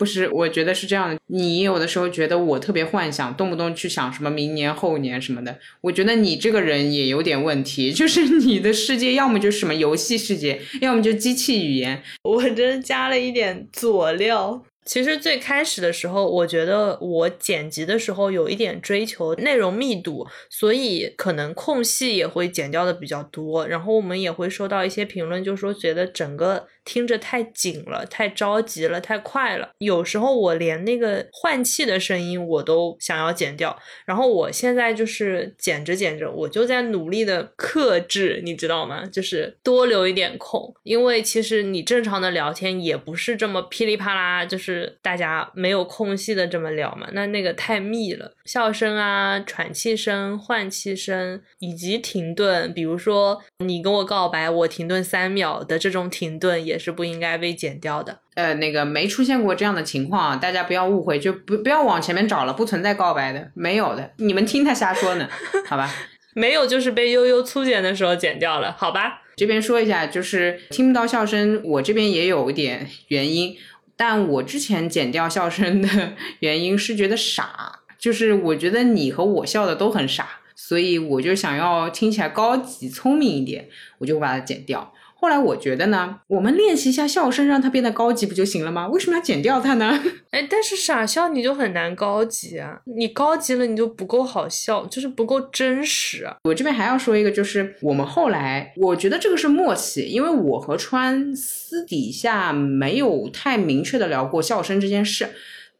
[0.03, 1.17] 不是，我觉得是这样的。
[1.29, 5.57] 你有的时候觉得我特别幻想，动不动去想什么明年后年什么的。
[5.81, 12.03] 我觉得你这个人也有点问题， 就是你的世界要么就是什么游戏世界，要么就机器语言。
[12.25, 14.65] 我真加了一点佐料。
[14.85, 23.65] 其实最开始的时候，我觉得我剪辑的时候有一点追求内容密度，所以可能空隙也会剪掉的比较多。
[23.69, 29.71] 然后我们也会收到一些评论，就说觉得整个听着太紧了，太着急了，太快了。
[29.79, 33.77] 有时候我连那个换气的声音我都想要剪掉。
[34.05, 39.05] 然后我现在就是剪着剪着，我就在努力的克制，你知道吗？
[39.07, 44.99] 就是多留一点空，因为其实你正常的聊天也不是这么噼里啪啦，就是。
[45.03, 47.09] 大家没有空隙的这么聊嘛？
[47.12, 58.21] 那那个太密了，笑声啊、喘气声、换气声以及停顿，比如说你跟我告白，我停顿三秒的这种停顿也是不应该被剪掉的。
[58.35, 65.29] 呃，那个没出现过这样的情况，大家不要误会，就不不要往前面找了，不存在告白的，没有的，你们听他瞎说呢，
[65.67, 65.93] 好吧？
[66.35, 69.23] 没有就是被悠悠粗剪的时候剪掉了，好吧？
[69.37, 73.55] 这边说一下，就是听不到笑声，我这边也有一点原因，
[73.97, 84.93] 但我之前剪掉笑声的 原因是觉得傻，就是我觉得你和我笑的都很傻，所以我就想要听起来高级聪明一点，我就把它剪掉。
[85.23, 88.89] 后来我觉得呢，我们练习一下笑声，让它变得高级不就行了吗？
[88.89, 90.03] 为什么要剪掉它呢？
[90.33, 96.29] 哎，但是傻笑你就很难高级啊，你高级了你就不够好笑，就是不够真实。
[96.43, 105.29] 我这边还要说一个，就是我们后来，我觉得这个是默契，因为我和川私底下没有太明确的聊过笑声这件事。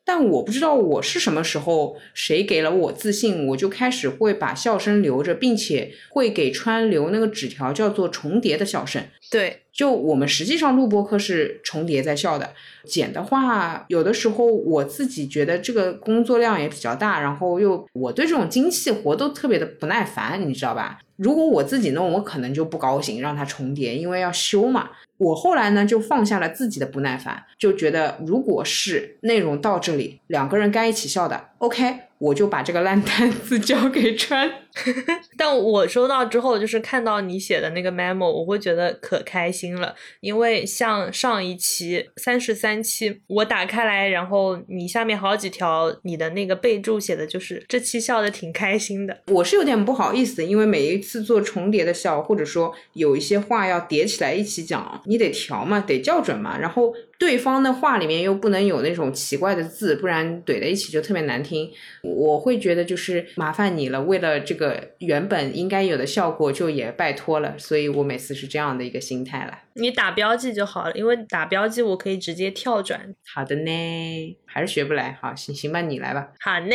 [0.05, 9.03] 但我不知道我是什么时候谁给了我自信，我就开始会把笑声留着，并且会给川留那个纸条，叫做重叠的笑声。
[9.31, 12.53] 对，就我们实际上录播课是重叠在笑的，
[12.85, 20.99] 剪的话，有的时候我自己觉得这个工作量也比较大，然后又我对这种精细活都特别的不耐烦，你知道吧？
[21.17, 24.91] 如果我自己弄，我可能就不高兴让它重叠，因为要修嘛。
[25.23, 32.01] 我后来呢就放下了自己的不耐烦，就觉得如果是内容到这里，两个人该一起笑的，OK。
[32.19, 34.49] 我就把这个烂 摊子交给川，
[35.37, 39.95] 但我收到之后，就是看到你写的那个 memo，我会觉得可开心了。
[40.21, 49.19] 因为像上一期三十三期，我打开来，然后你下面好几条，你的那个备注写的就是这期笑的挺开心的。
[49.29, 56.95] 我是有点不好意思，因为每一次做重叠的笑，或者说有一些话要叠起来一起讲，你得调嘛，得校准嘛，然后。
[57.19, 61.71] 对方的话里面又不能有那种奇怪的字，不然怼在一起就特别难听。
[62.03, 64.62] 我会觉得就是麻烦你了，为了这个
[64.98, 67.59] 原本应该有的效果，就也拜托了。
[67.59, 69.59] 所以我每次是这样的一个心态了。
[69.75, 73.14] 你打标记就好了，因为打标记我可以直接跳转。
[73.35, 75.16] 好的呢，还是学不来。
[75.20, 76.29] 好，行行吧，你来吧。
[76.40, 76.75] 好呢。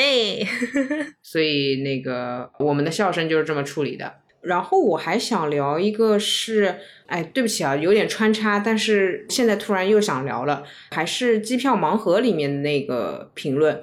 [1.22, 4.16] 所以那个我们的笑声就是这么处理的。
[4.42, 6.76] 然后我还想聊一个，是，
[7.08, 13.82] 哎，对不起啊，有点穿插，但是现在突然又想聊了，还是机票盲盒里面的那个评论。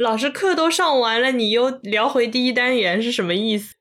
[0.00, 3.72] 老师课都上完了，你又聊回第一单元是什么意思？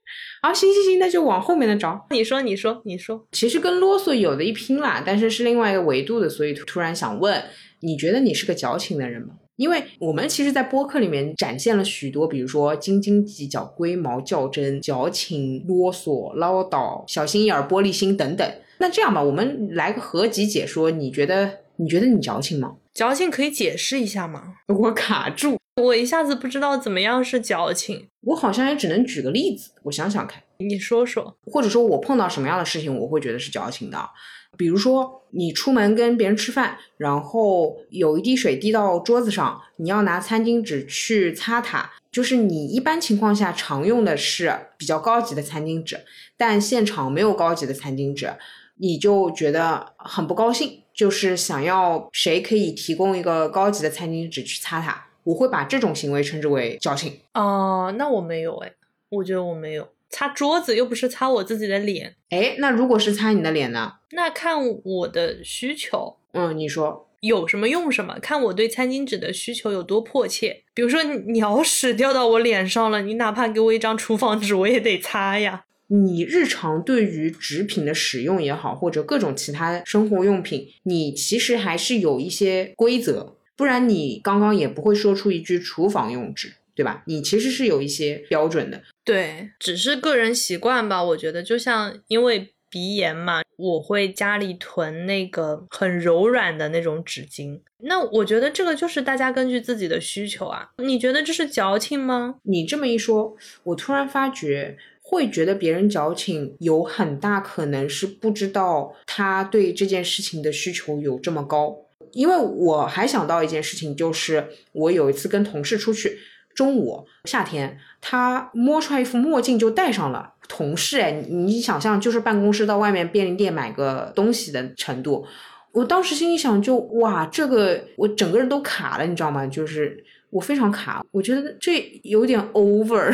[0.42, 2.06] 啊，行行行，那就往后面的找。
[2.12, 7.44] 你说，你说，你说，其实跟啰嗦有的一拼啦，但是是另外一个维度的，所以突然想问，
[7.80, 9.30] 你觉得你是个矫情的人吗？
[9.56, 18.48] 因为我们其实，在播客里面展现了许多，比如说斤斤计较、龟毛较真、矫情、啰嗦、唠叨、小心眼、玻璃心等等。
[18.78, 20.92] 那这样吧，我们来个合集解说。
[20.92, 21.62] 你觉得？
[21.78, 22.76] 你觉得你矫情吗？
[22.94, 24.54] 矫情可以解释一下吗？
[24.68, 28.08] 我卡住，我一下子不知道怎么样是矫情。
[28.22, 30.42] 我好像也只能举个例子，我想想看。
[30.58, 34.10] 你说说，或者说我碰到什么样的事情，我会觉得是矫情的。
[34.58, 41.92] 比如说，你出门跟别人吃饭，然后有一滴水滴到桌子上，你要拿餐巾纸去擦它。
[42.10, 46.00] 就是你一般情况下常用的是比较高级的餐巾纸，
[46.38, 48.34] 但现场没有高级的餐巾纸，
[48.78, 55.08] 你就觉得很不高兴，就是想要谁可以提供一个高级的餐巾纸去擦它。
[55.26, 57.20] 我会把这种行为称之为矫情。
[57.34, 58.72] 哦，那我没有哎，
[59.10, 59.90] 我觉得我没有。
[60.10, 63.96] 擦桌子又不是擦我自己的脸，哎，那如果是擦你的脸呢？
[64.12, 66.16] 那看我的需求。
[66.32, 68.18] 嗯，你说有什么用什么？
[68.22, 70.64] 看我对餐巾纸的需求有多迫切。
[70.74, 75.66] 比如说鸟屎掉到我脸上了，你哪怕给我一张厨房纸，我也得擦呀。
[75.88, 86.54] 你日常对于纸品的使用也好，或者各种其他生活用品，你其实还是有一些规则，不然你刚刚也不会说出一句厨房用纸。
[86.78, 87.04] 对吧？
[87.06, 91.02] 你其实是有一些标准的，对，只是个人习惯吧。
[91.02, 97.62] 我觉得，就像因为鼻炎嘛，我会家里囤那个很柔软的那种纸巾。
[97.78, 100.70] 那我觉得这个就是大家根据自己的需求啊。
[100.80, 102.36] 你觉得这是矫情吗？
[102.44, 111.85] 你这么一说，我突然发觉，会觉得别人矫情，有很大可能是不知道他对这件事情的需求有这么高。
[112.16, 116.18] 因为我还想到一件事情，就是我有一次跟同事出去。
[116.56, 120.36] 中午夏天，他摸出来一副墨镜就戴上了。
[120.48, 125.28] 同事哎，你想象就是办公室到外面便利店买个东西的程度。
[125.74, 129.46] 我当时心里想，就哇，这个我整个人都卡了，你知道吗？
[129.46, 133.14] 就是我非常卡，我觉得这有点 over。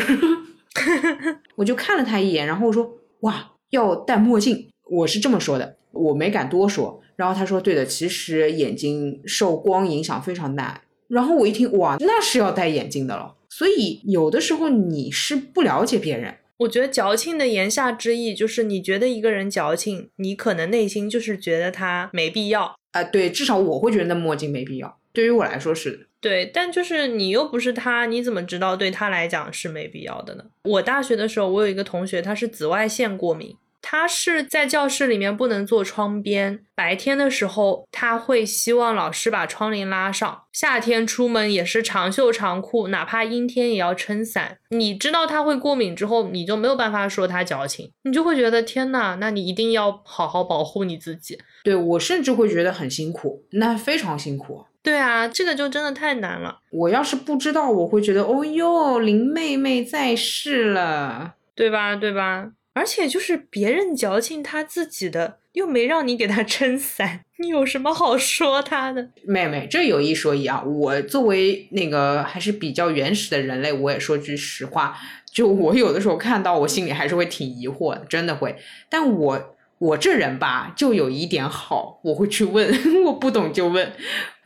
[1.56, 2.88] 我就看了他一眼，然后我说
[3.22, 4.68] 哇，要戴墨镜。
[4.88, 7.01] 我是这么说的，我没敢多说。
[7.22, 10.82] 然后他说对的，其实眼睛受光影响非常大。
[11.06, 13.36] 然后我一听，哇，那是要戴眼镜的了。
[13.48, 16.34] 所以有的时候你是不了解别人。
[16.56, 23.04] 我觉得矫情的言下之意就是，你觉得一个人矫情，你可能内心就是觉得他没必要啊。
[23.04, 24.98] 对，至少我会觉得那墨镜没必要。
[25.12, 25.98] 对于我来说是的。
[26.20, 30.44] 对，但就是你又不是他，你怎么知道对他来讲是没必要的呢？
[30.64, 33.56] 我大学的时候，我有一个同学，他是紫外线过敏。
[33.82, 40.44] 他是在教室里面不能坐窗边，白天的时候他会希望老师把窗帘拉上。
[40.52, 44.58] 夏天出门也是长袖长裤，哪怕阴天也要撑伞。
[44.70, 51.38] 你知道他会过敏之后，你就没有办法说他矫情，你就会觉得天呐，那你一定要好好保护你自己。
[51.64, 54.64] 对我甚至会觉得很辛苦，那非常辛苦。
[54.82, 56.60] 对啊，这个就真的太难了。
[56.70, 61.94] 我要是不知道，我会觉得哦哟，林妹妹在世了，对吧？
[61.94, 62.50] 对吧？
[62.74, 69.10] 而且就是别人矫情他自己的，又没让你给他撑伞，你有什么好说他的？
[69.26, 74.96] 妹妹，这有一说一啊，我作为那个还是比较原始的人类，我也说句实话，
[75.30, 78.56] 就我有的时候看到，我心里还是会挺疑惑的，真的会。
[78.88, 82.72] 但我我这人吧，就有一点好，我会去问，
[83.04, 83.92] 我不懂就问，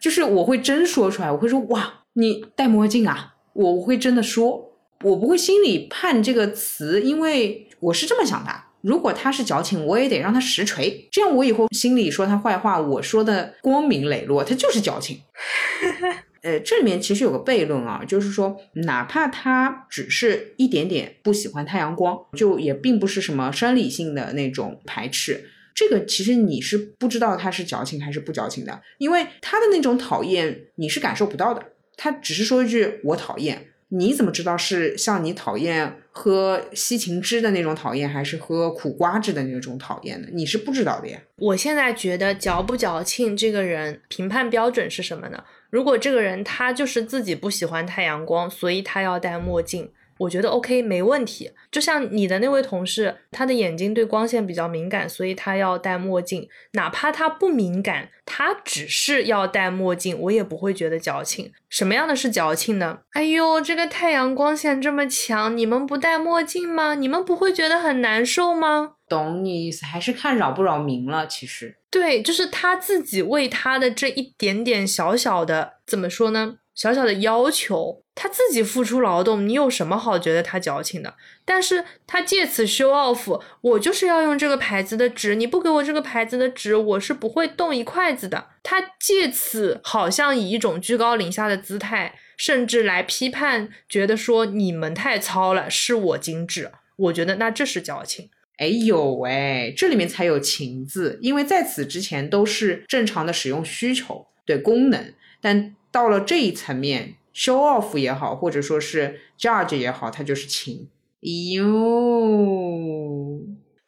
[0.01, 4.73] 就是我会真说出来，我会说哇，你戴墨镜啊，我会真的说，
[5.05, 7.66] 我不会心里判这个词，因为。
[7.81, 8.51] 我是这么想的，
[8.81, 15.21] 如果他是矫情，我也得让他实锤，这样我以后心里说他坏话，我说的光明磊落，他就是矫情。
[16.43, 31.61] 呃，这里面其实有个悖论啊，就是说，哪怕他只是一点点不喜欢太阳光，就也并不是什么生理性的那种排斥，这个其实你是不知道他是矫情还是不矫情的，因为他的那种讨厌你是感受不到的，
[31.97, 33.67] 他只是说一句我讨厌。
[33.89, 40.29] 你怎么知道是像你讨厌喝西芹汁的那种讨厌，还是喝苦瓜汁的那种讨厌呢？
[40.33, 41.19] 你是不知道的呀。
[41.37, 45.45] 我现在觉得矫不矫情这个人评判标准是什么呢？
[45.71, 49.91] 如果这个人他就是自己不喜欢太阳光，所以他要戴墨镜。
[50.19, 56.49] 我觉得 OK 没问题，就像你的那位同事，他的眼睛对光线比较敏感，所以他要戴墨镜。
[56.73, 61.53] 哪怕他不敏感，他只是要戴墨镜，我也不会觉得矫情。
[61.69, 63.01] 什么样的是矫情呢？
[63.13, 66.95] 哎呦，这个太阳光线这么强，你们不戴墨镜吗？
[66.95, 68.95] 你们不会觉得很难受吗？
[69.09, 71.27] 懂你意思，还是看扰不扰民了。
[71.27, 76.57] 其实，对，就是他自己为他的这一点点小小的，怎么说呢？
[76.77, 81.15] 小小的要求，他自己付出劳动，你有什么好觉得他矫情的？
[81.43, 88.49] 但是他借此 show off，我就是要用这个牌子的纸，你不给我这个牌子的纸，我是不会动一筷子的。
[88.63, 96.71] 他借此好像以一种居高临下的姿态，甚至来批判，觉得说你们太糙了，是我精致。
[96.97, 98.29] 我觉得那这是矫情。
[98.59, 105.75] 哎有哎，这里面才有情字，因为在此之前都是正常的使用需求，对功能，但。
[105.97, 110.91] 到了这一层面，show off 也好，或者说是 judge 也好，它就是情。
[111.21, 111.65] 哟，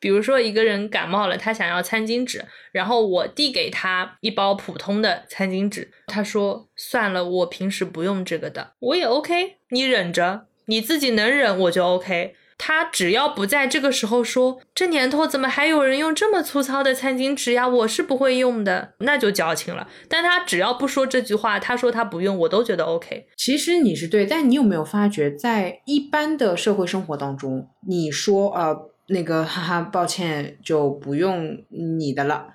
[0.01, 12.35] 比如说一个人感冒了，他想要餐巾纸，然后我递给他一包普通的餐巾纸，他说算了，我平时不用这个的，我也 OK，你忍着，你自己能忍我就 OK。
[12.59, 17.67] 他只要不在这个时候说这年头怎么还有人用这么粗糙的餐巾纸呀？
[17.67, 19.89] 我是不会用的，那就矫情了。
[20.09, 23.29] 但他只要不说这句话，他说他不用，我都觉得 OK。
[23.37, 28.77] 其实你是对，但你有没有发觉，在一般的社会生活当中，你说呃
[29.09, 32.49] 那个哈哈，抱歉就不用你的了。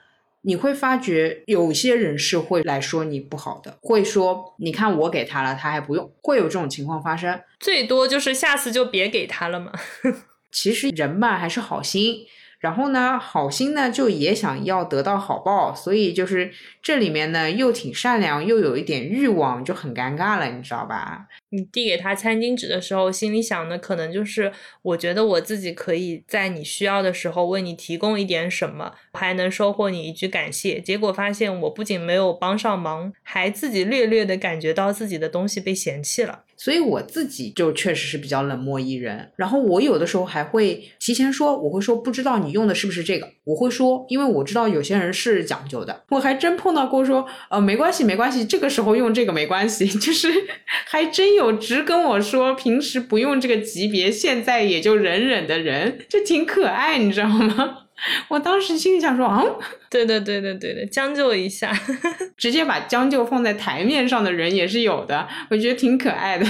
[0.44, 7.42] 你会发觉有些人是会来说你不好的，会说你看我给他了，他还不用，会有这种情况发生。
[7.60, 9.72] 最多就是下次就别给他了嘛。
[10.52, 12.26] 其实人吧还是好心。
[12.60, 16.50] 然后呢，好心呢就也想要得到好报，所以就是
[16.82, 21.28] 这里面呢又挺善良，又有一点欲望，就很尴尬了，你知道吧？
[21.54, 24.52] 你递给他餐巾纸的时候，心里想的可能就是，
[24.82, 30.82] 我觉得我自己可以在你需要的时候为你提供一点什么，还能收获你一句感谢。
[30.82, 36.44] 结果发现我不仅没有帮上忙，还自己略略的感觉到自己的东西被嫌弃了。
[36.56, 50.30] 所以我自己就确实是比较冷漠一人，然后我有的时候还会提前说，我会说不知道你用的是不是这个，我会说，因为我知道有些人是讲究的，我还真碰到过说，呃，没关系没关系，这个时候用这个没关系， 就是
[50.86, 57.80] 还真有直跟我说平时不用这个级别，现在也就忍忍的人，就挺可爱，你知道吗？
[58.28, 59.42] 我当时心里想说啊，
[59.90, 61.72] 对对对对对对，将就一下，
[62.36, 66.46] 直接把将就放在台面上的人也是有的，我觉得挺可爱的，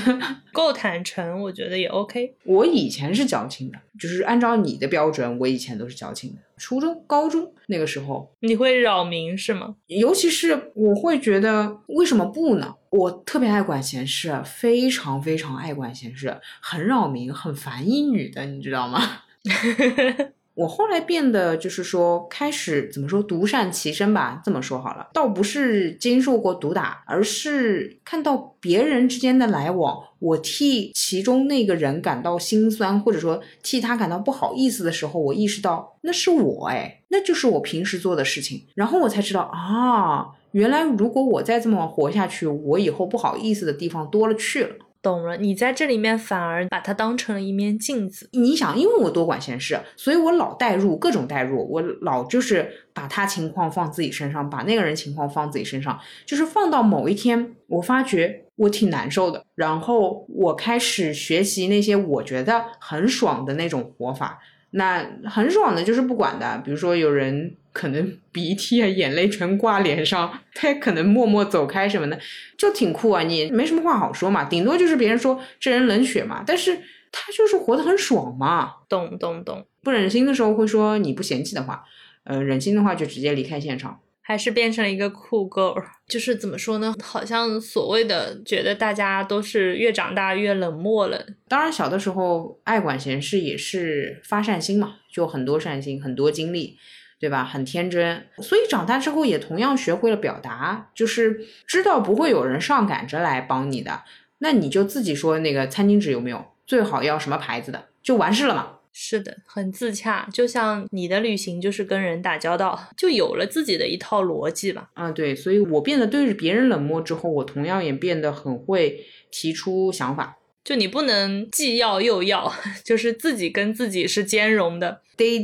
[0.51, 2.33] 够坦诚，我觉得也 OK。
[2.45, 6.37] 我以前是矫情的，就是按照你的标准，我以前都是矫情的。
[6.57, 9.75] 初中、高中那个时候，你会扰民是吗？
[9.87, 12.73] 尤其是我会觉得，为什么不呢？
[12.93, 19.01] 我特别爱管闲事，非常非常爱管闲事，很扰民，很烦一女的，你知道吗？
[20.53, 44.75] 我后来变得就是说，开始怎么说独善其身吧，这么说好了，倒不是经受过毒打，而是看到别人之间的来往，我替其中那个人感到心酸，或者说替他感到不好意思的时候，我意识到那是我，哎，那就是我平时做的事情，然后我才知道啊，原来如果我再这么活下去，我以后不好意思的地方多了去了。
[45.01, 48.29] 懂了，你在这里面反而把它当成了一面镜子。
[48.31, 64.39] 你想，因为我多管闲事，所以我老代入各种代入，我老就是把他情况放自己身上，把那个人情况放自己身上，就是放到某一天，我发觉我挺难受的，然后我开始学习那些我觉得很爽的那种活法。
[64.75, 72.17] 那很爽的，就是不管的，比如说有人可能鼻涕啊、眼泪全挂脸上， 他也可能默默走开什么的，
[72.57, 73.23] 就挺酷啊。
[73.23, 76.77] 你没什么话好说嘛，顶多就是别人说这人冷血嘛，但是
[77.11, 78.71] 他就是活得很爽嘛。
[78.87, 81.83] 懂懂懂，不忍心的时候会说你不嫌弃的话，
[82.23, 83.99] 呃，忍心的话就直接离开现场。
[84.25, 85.75] 还是变成了一个酷 girl，
[86.07, 86.95] 就是怎么说呢？
[87.03, 91.25] 好像所谓的觉得大家都是越长大越冷漠了。
[91.49, 96.77] 当然，小的时候爱管闲事也是发善心嘛，就很多善心，很多精力，
[97.23, 97.41] 对吧？
[97.45, 104.03] 很天真，所以长大之后也同样学会了表达，就是知道不会有人上赶着来帮你的，
[104.39, 108.79] 那你就自己说那个餐巾纸有没有，最好要什么牌子的，就完事了嘛。
[108.91, 114.89] 是的，很自洽，就像你的旅行就是跟人打交道，就有了自己的一套逻辑吧。
[114.95, 120.37] 啊，对，所以我变得对着别人冷漠之后，我同样也变得很会提出想法。
[120.63, 122.53] 就你不能既要又要，
[122.85, 125.01] 就是自己跟自己是兼容的。
[125.17, 125.39] Day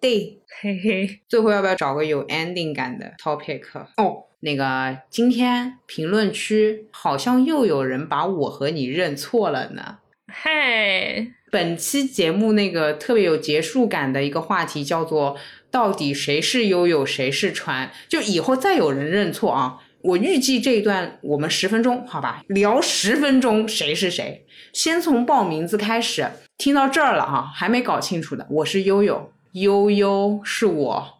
[0.00, 1.20] day， 嘿嘿。
[1.28, 3.62] 最后要不要找个有 ending 感的 topic？
[3.96, 9.98] 哦，那个今天评论区好像又有人把我和你认错了呢。
[10.32, 15.36] 嗨，本期节目那个特别有结束感的一个话题叫做
[15.72, 17.90] “到底谁是悠悠，谁是船”。
[18.08, 24.46] 就以后再有人认错啊，我预计这一段我们十分钟，好吧，聊十分钟谁是谁。
[24.72, 26.26] 先从报名字开始，
[26.56, 31.18] 听到这儿了哈，还没搞清楚的，我是悠悠，悠悠是我，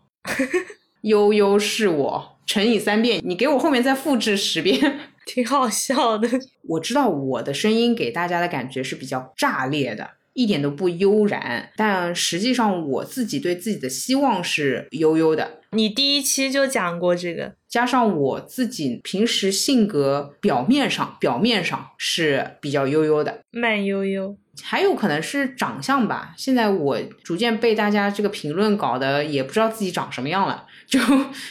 [1.02, 5.00] 悠悠是我，乘以三遍，你给我后面再复制十遍。
[5.26, 6.28] 挺好笑的，
[6.68, 11.70] 我知道我的声音给大家的感觉是比较炸裂的，一点都不悠然。
[11.76, 15.60] 但实际上我自己对自己的希望是悠悠的。
[15.72, 24.36] 你第一期就讲过这个，加上我自己平时性格表面上表面上是比较悠悠的，慢悠悠。
[24.62, 26.34] 还有可能是长相吧。
[26.36, 30.98] 现在我逐渐被大家这个评论搞得也不知道自己长什么样了，就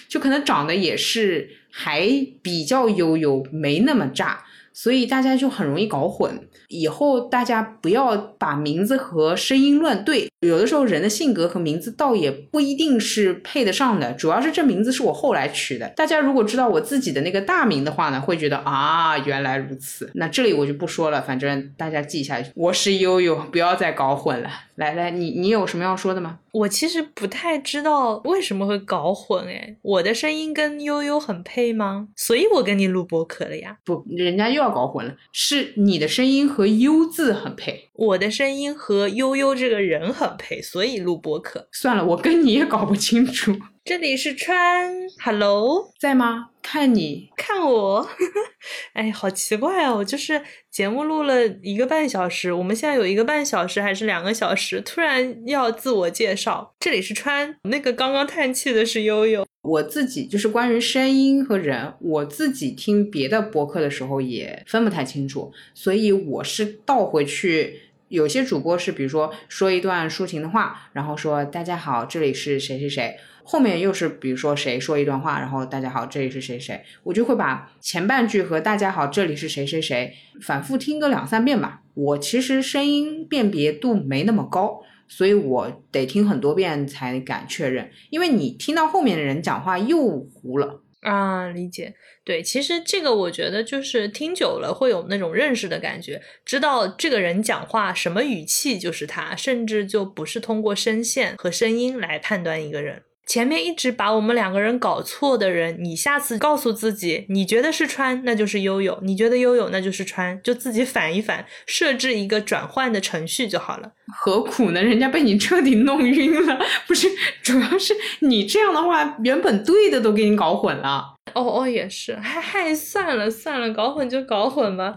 [0.08, 1.56] 就可能长得也是。
[1.72, 2.10] 还
[2.42, 4.44] 比较悠悠，没那么炸，
[4.82, 6.40] 所以大家就很容易搞混。
[6.70, 14.14] 以后大家不要把名字和声音乱对，有的时候人的性格和名字倒也不一定是配得上的。
[14.14, 20.10] 主要是这名字是我后来取的，大家如果知道我自己的那个大名的话呢，会觉得啊，原来如此。
[20.14, 24.50] 那这里我就不说了，反正大家记一下，我是悠悠，不要再搞混了。
[24.76, 26.40] 来来，你你有什么要说的吗？
[26.54, 32.08] 我其实不太知道为什么会搞混哎，我的声音跟悠悠很配吗？
[32.16, 33.78] 所以我跟你录播客了呀。
[33.84, 41.68] 不，人家又要搞混了，是你的声音和悠字很配，我的声音和悠悠这个人很配，所以录播客。
[41.72, 43.56] 算了，我跟你也搞不清楚。
[43.86, 44.94] 这里是川
[45.24, 46.50] ，Hello，在吗？
[46.62, 48.08] 看你，看我，
[48.94, 50.04] 哎，好奇怪哦！
[50.04, 50.40] 就是
[50.70, 56.76] 节目录了一个半小时，我们现在有一个半小时还是两个小时，突然要自我介绍。
[56.80, 59.44] 这里是川，那个刚刚叹气的是悠悠。
[59.70, 67.82] 我自己就是关于声音和人，我自己听别的播客的时候也分不太清楚，所以我是倒回去。
[68.08, 81.82] 有些主播是，比如说说一段抒情的话，然后说大家好，这里是谁谁谁，后面又是比如说谁说一段话，然后大家好，这里是谁谁，我就会把前半句和大家好，这里是谁谁谁反复听个两三遍吧。
[81.94, 90.84] 我其实声音辨别度没那么高，所以我得听很多遍才敢确认，因为你听到后面的人讲话又糊了。
[91.02, 91.96] 啊，理解。
[92.26, 103.04] 对，其实这个我觉得就是听久了会有那种认识的感觉，知道这个人讲话什么语气就是他，甚至就不是通过声线和声音来判断一个人。
[103.30, 113.92] 前面一直把我们两个人搞错的人，你下次告诉自己，你觉得是川，那就是悠悠；你觉得悠悠，那就是川，就自己反一反，设置一个转换的程序就好了。
[114.08, 114.82] 何苦呢？
[114.82, 117.08] 人家被你彻底弄晕了，不是？
[117.44, 121.14] 主要是你这样的话，原本对的都给你搞混了。
[121.36, 124.96] 哦哦，也是，嗨嗨，算了算了，搞混就搞混吧。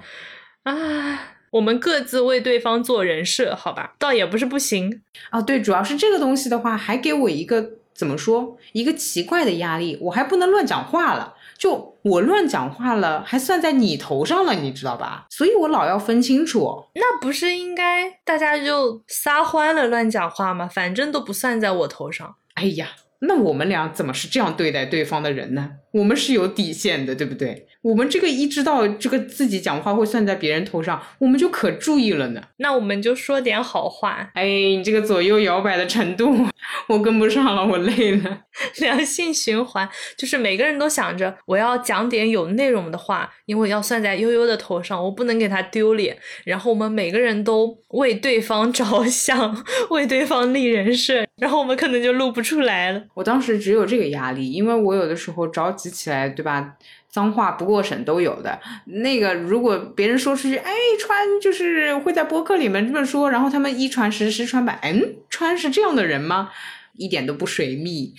[0.62, 5.43] 啊，我们各自为对方做人设，好吧，倒也不是不行啊。
[5.43, 7.62] 对，主要是这个东西的话，还给我一个
[8.03, 11.34] 怎么说，一个奇怪的压力，我还不能乱讲话了。
[11.57, 15.26] 就我乱讲话了，还算在你头上了，你知道吧？
[15.30, 16.82] 所以我老要分清楚。
[16.96, 20.66] 那不是应该大家就撒欢了乱讲话吗？
[20.66, 22.34] 反正都不算在我头上。
[22.55, 22.88] 哎呀，
[23.20, 25.70] 那我们俩怎么是这样对待对方的人呢？
[25.92, 27.68] 我们是有底线的，对不对？
[27.83, 32.41] 我们这个一知道这个自己讲话会算在别人头上，我们就可注意了呢。
[32.59, 34.30] 那我们就说点好话。
[34.35, 36.47] 哎，你这个左右摇摆的程度，
[36.89, 38.39] 我跟不上了，我累了。
[38.78, 46.16] 良性循环就是每个人都想着我要讲点有内容的话，因为要算在悠悠的头上，我不能给他丢脸。
[46.45, 53.03] 然后我们每个人都为对方着想， 为对方立人设，然后我们可能就录不出来了。
[53.14, 56.74] 我当时只有这个压力，因为我有的时候着急起来，对吧？
[57.12, 66.50] 脏话不过审都有的，那个如果别人说出去，哎，川就是会在播客里面这么说，然后他们一传十，十传百，嗯，川是这样的人吗？
[66.94, 68.14] 一点都不水蜜。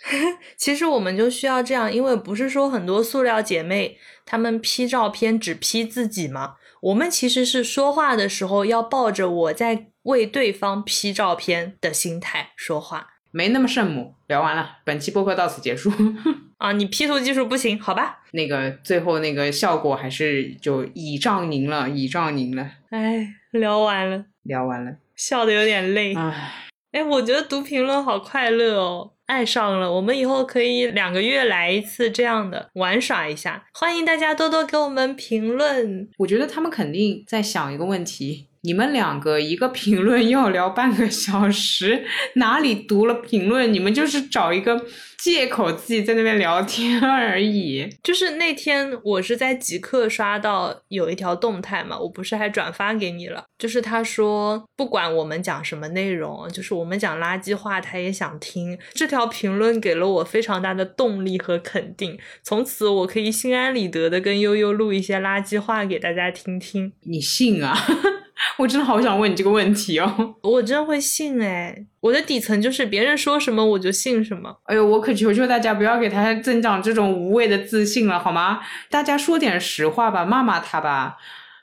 [0.56, 6.54] 其实我们就需要这样，因为不是说很多塑料姐妹她们 P 照片只 P 自己吗？
[6.80, 13.17] 我们其实是说话的时候要抱着我在为对方 P 照片的心态说话。
[13.30, 15.90] 没那么圣母，聊完了，本期播客到此结束。
[16.58, 18.20] 啊，你 P 图技术不行，好吧？
[18.32, 22.68] 那个最后那个效果还是就倚仗您了，倚仗您了。
[22.90, 26.14] 哎，聊完了，聊完了，笑的有点累。
[26.14, 26.52] 唉，
[26.92, 29.92] 哎，我觉得读评论好快乐哦，爱上了。
[29.92, 36.08] 我们以后可以两个月来一次这样的玩耍一下，欢迎大家多多给我们评论。
[36.18, 38.47] 我觉得他们肯定在想一个问题。
[38.68, 42.04] 你们两个一个评论要聊半个小时，
[42.36, 43.72] 哪里读了评论？
[43.72, 44.84] 你们就是找一个
[45.16, 47.88] 借口自己在那边聊天而已。
[48.02, 53.42] 就是那天我是在极客刷到有一条动态嘛，我不是还转发给你了？
[53.58, 58.78] 就是他说不管我们讲什么内容，就是我们讲垃圾话他也想听。
[58.92, 66.92] 这条评论给了我非常大的动力和肯定，从此我可以心安理得的跟悠悠录一些垃圾话给大家听听。
[67.04, 67.74] 你信啊？
[68.56, 70.34] 我真的好想问你这个问题哦！
[70.42, 74.56] 我真会信哎，我的底层就是别人说什么我就信什么。
[74.64, 78.60] 哎呦，我可求求大家不要给他增长这种无谓的自信了，好吗？
[78.90, 81.16] 大家说点实话吧，骂骂他吧。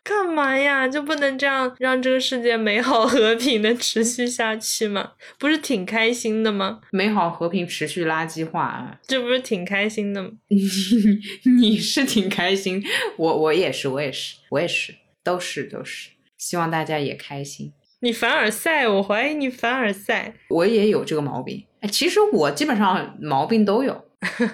[0.03, 0.87] 干嘛呀？
[0.87, 5.13] 就不能这样让这个世界美好和平的持续下去吗？
[5.39, 6.79] 不是挺开心的吗？
[6.91, 10.29] 美好和平持续垃圾话，这不是挺开心的吗？
[10.49, 10.59] 你
[11.71, 12.83] 你是挺开心，
[13.17, 16.09] 我我也是，我也是，我也是，都是都是。
[16.45, 17.73] 希望大家也开心。
[18.01, 20.35] 你凡尔赛，我怀疑你凡尔赛。
[20.49, 21.65] 我也有这个毛病。
[21.79, 24.05] 哎，其实我基本上毛病都有。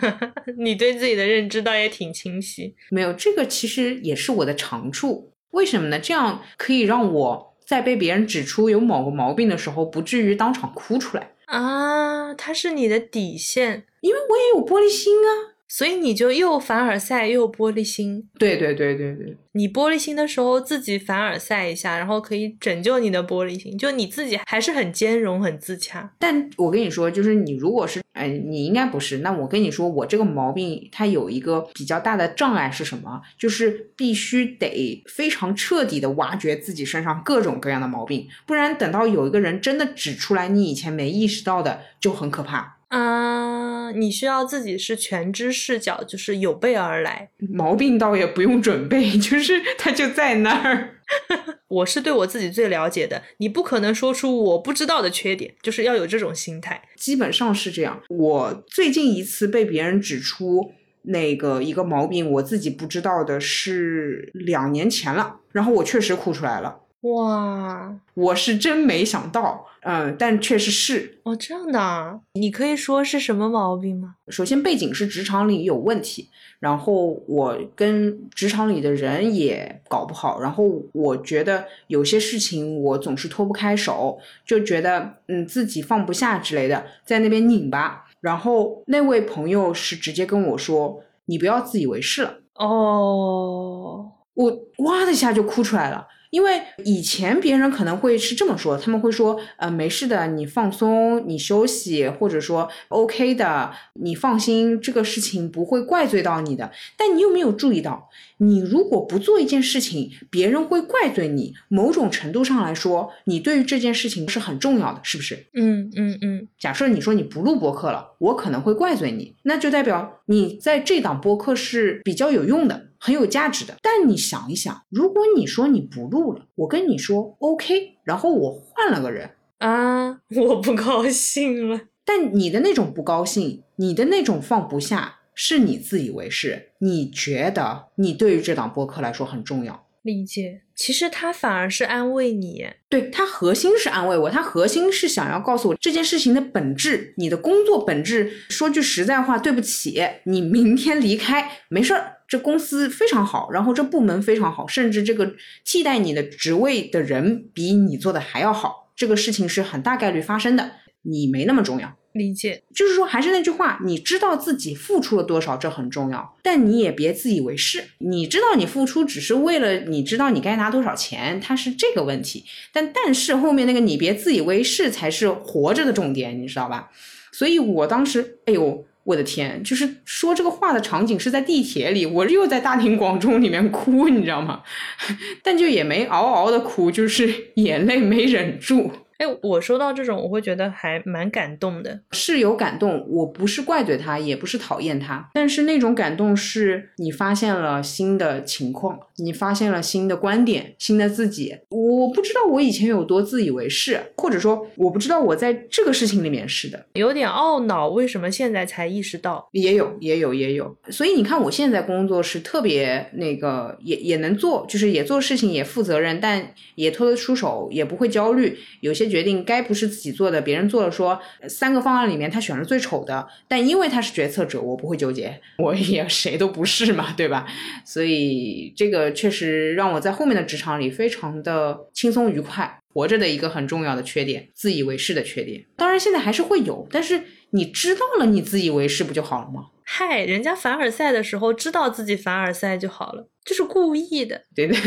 [0.58, 2.78] 你对自己的认知倒也挺清晰。
[2.92, 5.34] 没有这个，其实也是我的长处。
[5.50, 6.00] 为什么呢？
[6.00, 12.34] 这样可以让我在被别人指出有某个毛病的时候，不至于当场哭出来啊。
[12.36, 15.51] 它是你的底线，因为我也有玻璃心啊。
[15.74, 19.38] 所以你就又凡尔赛又玻璃心，对对对对对。
[19.54, 26.14] 你玻璃心的时候自己凡尔赛一下，然后可以拯救你的玻璃心，就你自己还是很兼容、很自洽。
[26.20, 29.20] 但我跟你说，就是你如果是，哎，你应该不是。
[29.20, 33.22] 那我跟你说，我这个毛病它有一个比较大的障碍是什么？
[33.38, 42.81] 就是必须得非常彻底的挖掘自己身上各种各样的毛病，不然等到有一个人真的指出来你以前没意识到的，就很可怕。
[42.92, 47.30] 啊，你需要自己是全知视角，就是有备而来。
[47.38, 50.98] 毛病倒也不用准备， 就是它就在那儿。
[51.70, 56.82] 我是对我自己最了解的，你不可能说出我不知道的缺点，就是要有这种心态。
[56.98, 58.02] 基本上是这样。
[58.10, 60.74] 我最近一次被别人指出
[61.04, 66.80] 那个一个毛病，我自己不知道的是两年前了，然后我确实哭出来了。
[67.02, 74.16] 哇，我是真没想到，嗯，但确实是哦，这样的，你可以说是什么毛病吗？
[74.30, 76.30] 首先背景是职场里有问题，
[76.60, 88.06] 然后我跟职场里的人也搞不好，然后我觉得有些事情我总是脱不开手，就觉得嗯自己放不下之类的，在那边拧巴。
[88.20, 96.08] 然后那位朋友是直接跟我说：“你不要自以为是了。”哦，我哇的一下就哭出来了。
[96.32, 106.72] 因为以前别人可能会是这么说，他们会说，呃，没事的，你放松，你休息，或者说 OK 的，你放心，这个事情不会怪罪到你的。
[106.98, 111.54] 但你有没有注意到，你如果不做一件事情，别人会怪罪你。
[111.68, 115.48] 某种程度上来说，你对于这件事情是很重要的，是不是？
[115.54, 116.48] 嗯嗯嗯。
[116.58, 122.91] 假设你说你不录播客了，我可能会怪罪你，那就代表你在这档播客是比较有用的。
[123.02, 123.76] 很有价值的。
[123.82, 131.82] 但你想一想，如果你说你不录了，我跟你说 OK，然后我换了个人啊，我不高兴了。
[132.06, 139.88] 但你的那种不高兴，你的那种放不下，是你自以为是，你觉得你对于这档播客来说很重要。
[140.02, 148.32] 理解，其实他反而是安慰你，对他核心是安慰我，他核心是想要告诉我这件事情的本质，你的工作本质。
[148.50, 155.34] 说句实在话，对不起，你明天离开没事儿，这公司非常好，然后这部门非常好，甚至这个
[155.66, 160.72] 替代你的职位的人比你做的还要好，这个事情是很大概率发生的，
[161.02, 161.98] 你没那么重要。
[162.14, 167.84] 理解，就是说，还是那句话，你知道自己付出了多少，这很重要，但你也别自以为是。
[168.00, 172.46] 你知道你付出只是为了你知道你该拿多少钱，它是这个问题。
[172.72, 176.90] 但但是后面那个你别自以为是才是活着的重点，你知道吧？
[177.34, 184.62] 所以我当时，哎呦，我的天，就是说这个话的场景是在地铁里，我又在大庭广众里面哭，你知道吗？
[185.44, 188.92] 但就也没嗷嗷的哭，就是眼泪没忍住。
[189.22, 193.06] 哎，我收到这种，我会觉得还蛮感动的，是有感动。
[193.08, 201.56] 我不是怪罪他，也不是讨厌他，但是那种感动是你发现了新的情况，你发现了新的观点，新的自己。
[201.70, 207.90] 我不知道我以前有多自以为是，或者说我不知道我在这个事情里面是的，有点懊恼。
[207.90, 209.48] 为什么现在才意识到？
[209.52, 210.76] 也有，也有，也有。
[210.90, 218.58] 所以你看，我现在工作是特别那个，也也能做，就是也做事情，也负责任，但也拖得出手，也不会焦虑。
[218.80, 219.11] 有些。
[219.12, 227.46] 决定该不是自己做的，别人做了，说三个方案里面他选了最丑的，但因为他是决策者，我不会纠结，我也谁都不是嘛，对吧？
[227.86, 235.66] 所以这个确实让我在后面的职场里非常的轻松愉快，活着的一个很重要的缺点，自以为是的缺点。
[235.76, 239.68] 当然现在还是会有，但是你知道了，你自以为是不就好了吗？
[239.84, 244.76] 嗨，人家凡尔赛的时候知道自己凡尔赛就好了，就是故意的，对的。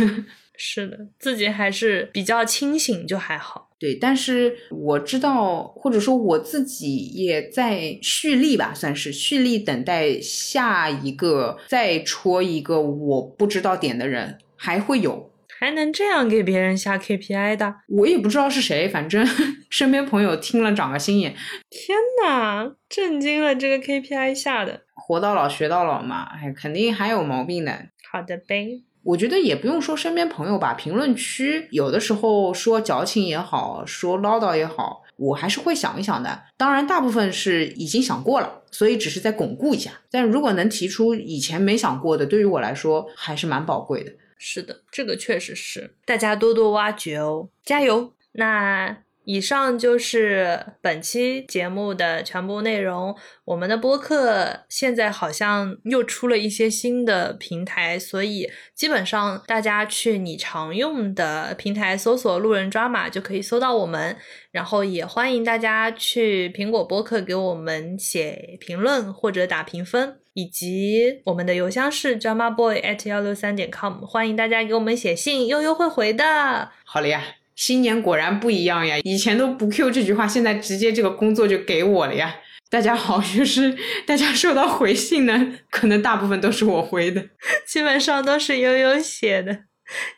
[0.57, 3.64] 是的，自己还是比较清醒，就还好。
[3.79, 17.75] 对，但是我知道，或者说我自己也在蓄力吧，算是蓄力等待下一个再戳一个我不知道点的人，还会有，还能这样给别人下 KPI 的？
[17.89, 19.27] 我也不知道是谁，反正
[19.69, 21.35] 身边朋友听了长个心眼。
[21.69, 23.55] 天呐，震惊了！
[23.55, 27.89] 这个 KPI 下的，活到老学到老嘛，哎，肯定还有毛病的。
[28.11, 28.83] 好的呗。
[29.05, 36.43] 我觉得也不用说身边朋友吧，评论区有的时候说矫情也好，说唠叨也好，我还是会想一想的。
[36.57, 39.91] 当然，大部分是已经想过了，所以只是在巩固一下。
[40.11, 44.13] 但如果能提出以前没想过的，对于我来说还是蛮宝贵的。
[44.39, 48.13] 是的，这个确实是，大家多多挖掘哦，加油！
[48.33, 48.99] 那。
[49.25, 53.17] 以上就是本期节目的全部内容。
[53.45, 64.17] 我们的播客现在好像又出了一些新的平台，所以基本上大家去你常用的平台搜索“路人抓马”就可以搜到我们。
[64.51, 76.71] 然后也欢迎大家去苹果播客给我们写评论或者打评分，以及我们的邮箱是 drama boy at 幺六三点 com，欢迎大家给我们写信，悠悠会回的。
[76.85, 77.25] 好了呀。
[77.57, 78.99] 新年果然不一样呀！
[79.05, 82.37] 以前都不 Q 这句话，现在直接这个工作就给我了呀！
[82.71, 83.77] 大家好，就是
[84.07, 87.25] 大家收到回信呢，可能大部分都是我回的，
[87.67, 89.65] 基本上都是悠悠写的。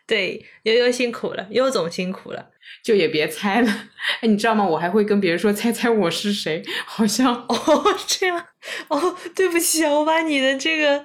[0.07, 2.51] 对，悠悠辛苦了，悠总辛苦了，
[2.83, 3.89] 就也别猜了。
[4.23, 4.65] 哎，你知道吗？
[4.65, 8.47] 我还会跟别人说猜猜我是谁，好像哦这样
[8.89, 11.05] 哦，对不起啊，我把你的这个，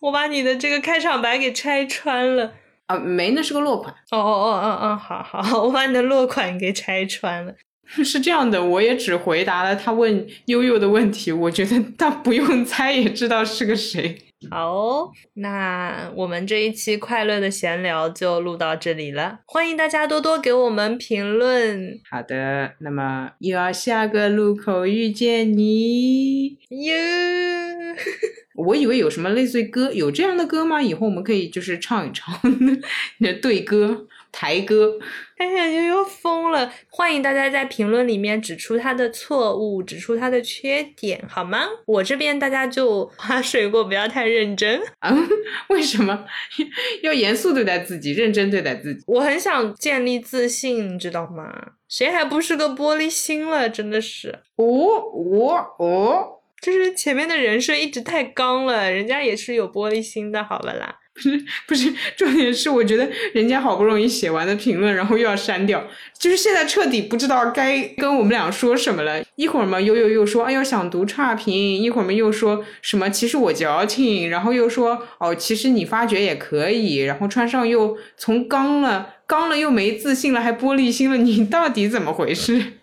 [0.00, 2.52] 我把你的这个开场白给拆穿了。
[2.90, 3.94] 啊，没，那是个落款。
[4.10, 7.54] 哦哦哦哦哦，好好，我把你的落款给拆穿了。
[8.04, 14.16] 是这样的，我也只回答了他问悠悠的问题，我觉得他不用猜也知道是个谁。
[14.50, 22.00] 好，那我们这一期快乐的闲聊就录到这里了，欢迎大家多多给我们评论。
[22.10, 26.94] 好的，那么又要下个路口遇见你哟。
[28.54, 30.82] 我以为有什么类似于歌，有这样的歌吗？
[30.82, 32.34] 以后我们可以就是唱一唱，
[33.40, 34.98] 对歌、台歌。
[35.38, 36.70] 哎呀，悠悠疯了！
[36.90, 41.64] 欢迎大家在评论里面指出他的错误，指出他的缺点，好吗？
[41.86, 45.16] 我这边大家就 划水过，不要太认真啊！
[45.70, 46.26] 为什么
[47.02, 49.02] 要严肃对待自己，认真对待自己？
[49.06, 51.50] 我很想建立自信，你知道吗？
[51.88, 53.70] 谁还不是个玻璃心了？
[53.70, 56.39] 真的是，哦哦哦！
[56.60, 60.96] 就是前面的人设一直太刚了，人家也是有玻璃心的，好吧啦。
[61.12, 65.86] 不 是不是，重点是我觉得人家好不容易写完的评论，然后又要删掉，
[66.18, 69.22] 就是现在彻底不知道该跟我们俩说什么了。
[69.34, 71.52] 一会儿嘛，悠悠又说，哎呦想读差评；
[71.82, 82.79] 一会儿嘛又说什么其实我矫情，然后又说哦其实你发觉也可以，然后穿上又从刚了刚了又没自信了，还玻璃心了，你到底怎么回事？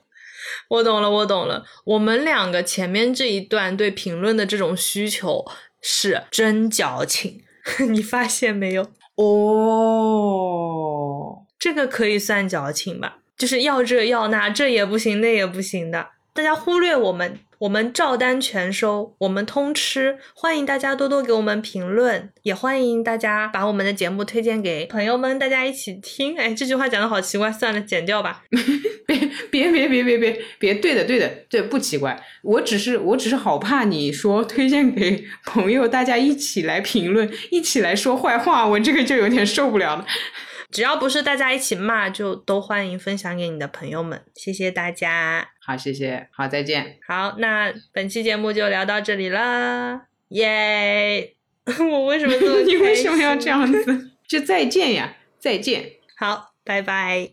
[0.70, 1.64] 我懂了，我懂了。
[1.86, 5.46] 我们两个前面这一段对评论的这种需求
[5.82, 7.44] 是真矫情。
[7.90, 8.88] 你发现没有？
[9.16, 10.26] 哦，
[11.60, 13.18] 这个可以算矫情吧？
[13.38, 16.08] 就是要这要那，这也不行，那也不行的。
[16.34, 20.20] 大家忽略我们，我们照单全收，我们通吃。
[20.36, 26.38] 欢迎大家多多给我们评论，也欢迎大家把我们的节目推荐给朋友们，大家一起听。
[26.38, 28.44] 哎，这句话讲的好奇怪，算了，剪掉吧。
[29.08, 29.18] 别
[29.50, 32.22] 别别别别别别，对的对的对，不奇怪。
[32.44, 40.06] 我只是我只是好怕你说推荐给朋友，大家一起来评论，一起来说坏话，我这个就有点受不了了。
[40.70, 44.22] 只要不是大家一起骂，就都欢迎分享给你的朋友们。
[44.36, 46.98] 谢谢大家，好，谢谢，好，再见。
[47.08, 51.36] 好，那本期节目就聊到这里了，耶！
[51.92, 54.12] 我为什么这么 你为什么要这样子？
[54.28, 55.94] 就再见呀，再见。
[56.18, 57.32] 好，拜拜。